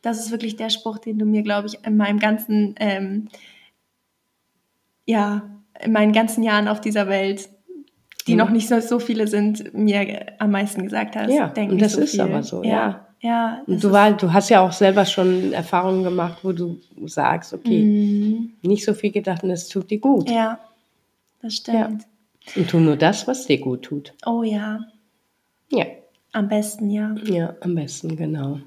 Das 0.00 0.18
ist 0.20 0.30
wirklich 0.30 0.54
der 0.54 0.70
Spruch, 0.70 0.98
den 0.98 1.18
du 1.18 1.24
mir, 1.24 1.42
glaube 1.42 1.66
ich, 1.66 1.84
in 1.84 1.96
meinem 1.96 2.20
ganzen, 2.20 2.76
ähm, 2.78 3.28
ja, 5.06 5.42
in 5.80 5.90
meinen 5.92 6.12
ganzen 6.12 6.42
Jahren 6.44 6.68
auf 6.68 6.80
dieser 6.80 7.08
Welt, 7.08 7.48
die 8.28 8.32
Mhm. 8.32 8.38
noch 8.38 8.50
nicht 8.50 8.68
so, 8.68 8.78
so 8.80 9.00
viele 9.00 9.26
sind, 9.26 9.74
mir 9.74 10.26
am 10.38 10.52
meisten 10.52 10.84
gesagt 10.84 11.16
hast. 11.16 11.32
Ja, 11.32 11.52
und 11.56 11.80
das 11.82 11.94
so 11.94 12.00
ist 12.02 12.12
viel. 12.12 12.20
aber 12.20 12.42
so, 12.42 12.62
ja. 12.62 12.70
ja. 12.70 13.06
Ja, 13.24 13.62
du, 13.68 13.92
war, 13.92 14.12
du 14.16 14.32
hast 14.32 14.48
ja 14.48 14.60
auch 14.66 14.72
selber 14.72 15.04
schon 15.04 15.52
Erfahrungen 15.52 16.02
gemacht, 16.02 16.38
wo 16.42 16.50
du 16.52 16.80
sagst, 17.06 17.52
okay, 17.54 17.84
Mhm. 17.84 18.52
nicht 18.62 18.84
so 18.84 18.94
viel 18.94 19.12
gedacht 19.12 19.44
und 19.44 19.50
es 19.50 19.68
tut 19.68 19.90
dir 19.90 19.98
gut. 20.00 20.28
Ja, 20.28 20.58
das 21.40 21.54
stimmt. 21.54 22.04
Und 22.56 22.68
tu 22.68 22.80
nur 22.80 22.96
das, 22.96 23.28
was 23.28 23.46
dir 23.46 23.58
gut 23.58 23.82
tut. 23.82 24.12
Oh 24.26 24.42
ja, 24.42 24.56
Ja, 24.58 24.80
am 26.32 26.48
besten, 26.48 26.90
ja. 26.90 27.14
ja, 27.24 27.54
am 27.60 27.74
besten, 27.74 28.16
genau. 28.16 28.58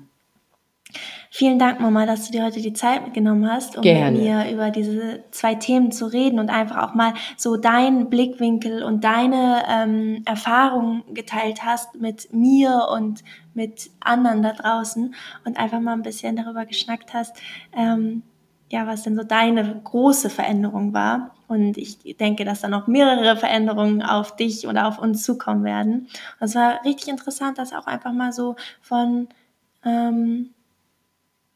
Vielen 1.37 1.59
Dank, 1.59 1.81
Mama, 1.81 2.05
dass 2.05 2.27
du 2.27 2.31
dir 2.31 2.45
heute 2.45 2.61
die 2.61 2.71
Zeit 2.71 3.03
mitgenommen 3.03 3.51
hast, 3.51 3.75
um 3.75 3.81
Gerne. 3.81 4.11
mit 4.11 4.21
mir 4.21 4.51
über 4.51 4.71
diese 4.71 5.23
zwei 5.31 5.55
Themen 5.55 5.91
zu 5.91 6.05
reden 6.05 6.39
und 6.39 6.49
einfach 6.49 6.81
auch 6.81 6.93
mal 6.93 7.13
so 7.35 7.57
deinen 7.57 8.09
Blickwinkel 8.09 8.83
und 8.83 9.03
deine 9.03 9.63
ähm, 9.67 10.21
Erfahrungen 10.25 11.03
geteilt 11.13 11.65
hast 11.65 11.95
mit 11.95 12.31
mir 12.31 12.87
und 12.89 13.23
mit 13.53 13.89
anderen 13.99 14.43
da 14.43 14.53
draußen 14.53 15.13
und 15.43 15.57
einfach 15.57 15.81
mal 15.81 15.93
ein 15.93 16.03
bisschen 16.03 16.37
darüber 16.37 16.65
geschnackt 16.65 17.13
hast, 17.13 17.35
ähm, 17.75 18.23
ja, 18.69 18.87
was 18.87 19.03
denn 19.03 19.15
so 19.15 19.23
deine 19.23 19.79
große 19.83 20.29
Veränderung 20.29 20.93
war. 20.93 21.35
Und 21.47 21.77
ich 21.77 21.99
denke, 22.17 22.43
dass 22.45 22.61
da 22.61 22.67
noch 22.67 22.87
mehrere 22.87 23.37
Veränderungen 23.37 24.01
auf 24.01 24.35
dich 24.35 24.67
oder 24.67 24.87
auf 24.87 24.97
uns 24.99 25.23
zukommen 25.23 25.63
werden. 25.63 26.07
Und 26.39 26.47
es 26.47 26.55
war 26.55 26.83
richtig 26.83 27.07
interessant, 27.09 27.57
das 27.57 27.73
auch 27.73 27.85
einfach 27.85 28.13
mal 28.13 28.33
so 28.33 28.55
von 28.81 29.27
ähm, 29.83 30.49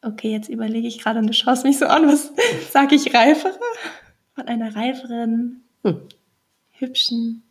Okay, 0.02 0.32
jetzt 0.32 0.48
überlege 0.48 0.88
ich 0.88 1.00
gerade 1.00 1.20
und 1.20 1.28
du 1.28 1.34
schaust 1.34 1.66
mich 1.66 1.78
so 1.78 1.86
an, 1.86 2.08
was 2.08 2.32
sage 2.72 2.96
ich 2.96 3.14
reifere? 3.14 3.60
Von 4.34 4.48
einer 4.48 4.76
reiferen, 4.76 5.64
Hm. 5.84 6.02
hübschen, 6.72 7.44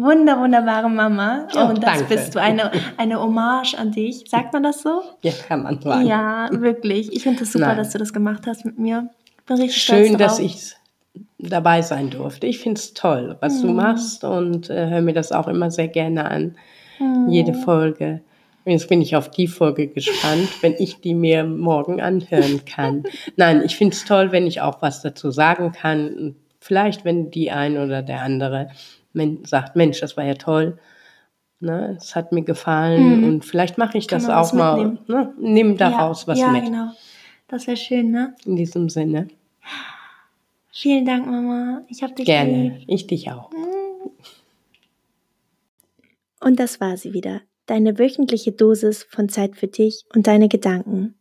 wunder, 0.00 0.38
wunderbare 0.40 0.88
Mama. 0.88 1.46
Oh, 1.56 1.68
und 1.68 1.82
das 1.82 1.98
danke. 1.98 2.14
bist 2.14 2.34
du, 2.34 2.40
eine, 2.40 2.70
eine 2.96 3.20
Hommage 3.20 3.74
an 3.78 3.92
dich. 3.92 4.24
Sagt 4.28 4.52
man 4.52 4.62
das 4.62 4.82
so? 4.82 5.02
Ja, 5.22 5.32
kann 5.48 5.62
man 5.62 5.80
sagen. 5.80 6.06
Ja, 6.06 6.48
wirklich. 6.52 7.12
Ich 7.12 7.22
finde 7.22 7.42
es 7.42 7.52
super, 7.52 7.66
Nein. 7.68 7.76
dass 7.76 7.90
du 7.90 7.98
das 7.98 8.12
gemacht 8.12 8.46
hast 8.46 8.64
mit 8.64 8.78
mir. 8.78 9.08
Bin 9.46 9.56
richtig 9.56 9.82
Schön, 9.82 10.16
dass 10.18 10.38
ich 10.38 10.74
dabei 11.38 11.82
sein 11.82 12.10
durfte. 12.10 12.46
Ich 12.46 12.58
finde 12.60 12.78
es 12.78 12.94
toll, 12.94 13.36
was 13.40 13.62
Mhm. 13.62 13.66
du 13.66 13.72
machst 13.74 14.24
und 14.24 14.70
äh, 14.70 14.88
höre 14.90 15.00
mir 15.00 15.14
das 15.14 15.32
auch 15.32 15.48
immer 15.48 15.70
sehr 15.70 15.88
gerne 15.88 16.30
an. 16.30 16.56
Hm. 16.98 17.28
Jede 17.28 17.54
Folge. 17.54 18.20
Jetzt 18.66 18.88
bin 18.88 19.00
ich 19.00 19.16
auf 19.16 19.30
die 19.30 19.48
Folge 19.48 19.88
gespannt, 19.88 20.48
wenn 20.60 20.74
ich 20.78 21.00
die 21.00 21.14
mir 21.14 21.44
morgen 21.44 22.00
anhören 22.00 22.64
kann. 22.66 23.04
Nein, 23.36 23.62
ich 23.64 23.74
finde 23.76 23.94
es 23.94 24.04
toll, 24.04 24.32
wenn 24.32 24.46
ich 24.46 24.60
auch 24.60 24.82
was 24.82 25.00
dazu 25.00 25.30
sagen 25.30 25.72
kann. 25.72 26.36
Vielleicht, 26.60 27.06
wenn 27.06 27.30
die 27.30 27.50
ein 27.50 27.78
oder 27.78 28.02
der 28.02 28.20
andere 28.20 28.68
sagt, 29.44 29.76
Mensch, 29.76 30.00
das 30.00 30.16
war 30.16 30.24
ja 30.24 30.34
toll. 30.34 30.78
Ne, 31.62 31.96
es 32.00 32.16
hat 32.16 32.32
mir 32.32 32.42
gefallen 32.42 33.20
mhm. 33.20 33.24
und 33.24 33.44
vielleicht 33.44 33.76
mache 33.76 33.98
ich 33.98 34.08
kann 34.08 34.22
das 34.22 34.30
auch 34.30 34.54
mal. 34.54 34.98
Ne, 35.06 35.34
nimm 35.38 35.76
daraus 35.76 36.22
ja, 36.22 36.28
was 36.28 36.38
ja, 36.38 36.50
mit. 36.50 36.64
Ja, 36.64 36.68
genau. 36.70 36.92
Das 37.48 37.66
wäre 37.66 37.76
schön, 37.76 38.10
ne? 38.10 38.34
In 38.46 38.56
diesem 38.56 38.88
Sinne. 38.88 39.28
Vielen 40.72 41.04
Dank, 41.04 41.26
Mama. 41.26 41.82
Ich 41.88 42.02
habe 42.02 42.14
dich 42.14 42.24
Gerne. 42.24 42.78
lieb. 42.78 42.84
Ich 42.86 43.06
dich 43.06 43.30
auch. 43.30 43.50
Und 46.40 46.58
das 46.58 46.80
war 46.80 46.96
sie 46.96 47.12
wieder. 47.12 47.42
Deine 47.66 47.98
wöchentliche 47.98 48.52
Dosis 48.52 49.02
von 49.02 49.28
Zeit 49.28 49.56
für 49.56 49.66
dich 49.66 50.04
und 50.14 50.26
deine 50.26 50.48
Gedanken. 50.48 51.14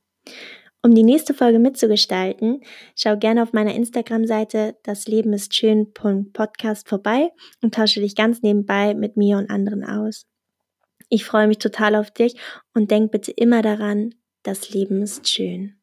Um 0.82 0.96
die 0.96 1.04
nächste 1.04 1.34
Folge 1.34 1.60
mitzugestalten, 1.60 2.62
schau 2.96 3.18
gerne 3.18 3.44
auf 3.44 3.52
meiner 3.52 3.76
Instagram-Seite 3.76 4.78
das 4.84 5.08
Leben 5.08 5.34
ist 5.34 5.54
schön.podcast 5.54 6.88
vorbei 6.88 7.32
und 7.62 7.74
tausche 7.74 8.00
dich 8.00 8.16
ganz 8.16 8.42
nebenbei 8.44 8.94
mit 8.94 9.18
mir 9.18 9.38
und 9.38 9.50
anderen 9.50 9.84
aus. 9.84 10.26
Ich 11.10 11.26
freue 11.26 11.48
mich 11.48 11.58
total 11.58 11.96
auf 11.96 12.12
dich 12.12 12.40
und 12.74 12.92
denk 12.92 13.12
bitte 13.12 13.32
immer 13.32 13.62
daran, 13.62 14.16
das 14.44 14.70
Leben 14.70 15.02
ist 15.02 15.28
schön. 15.28 15.76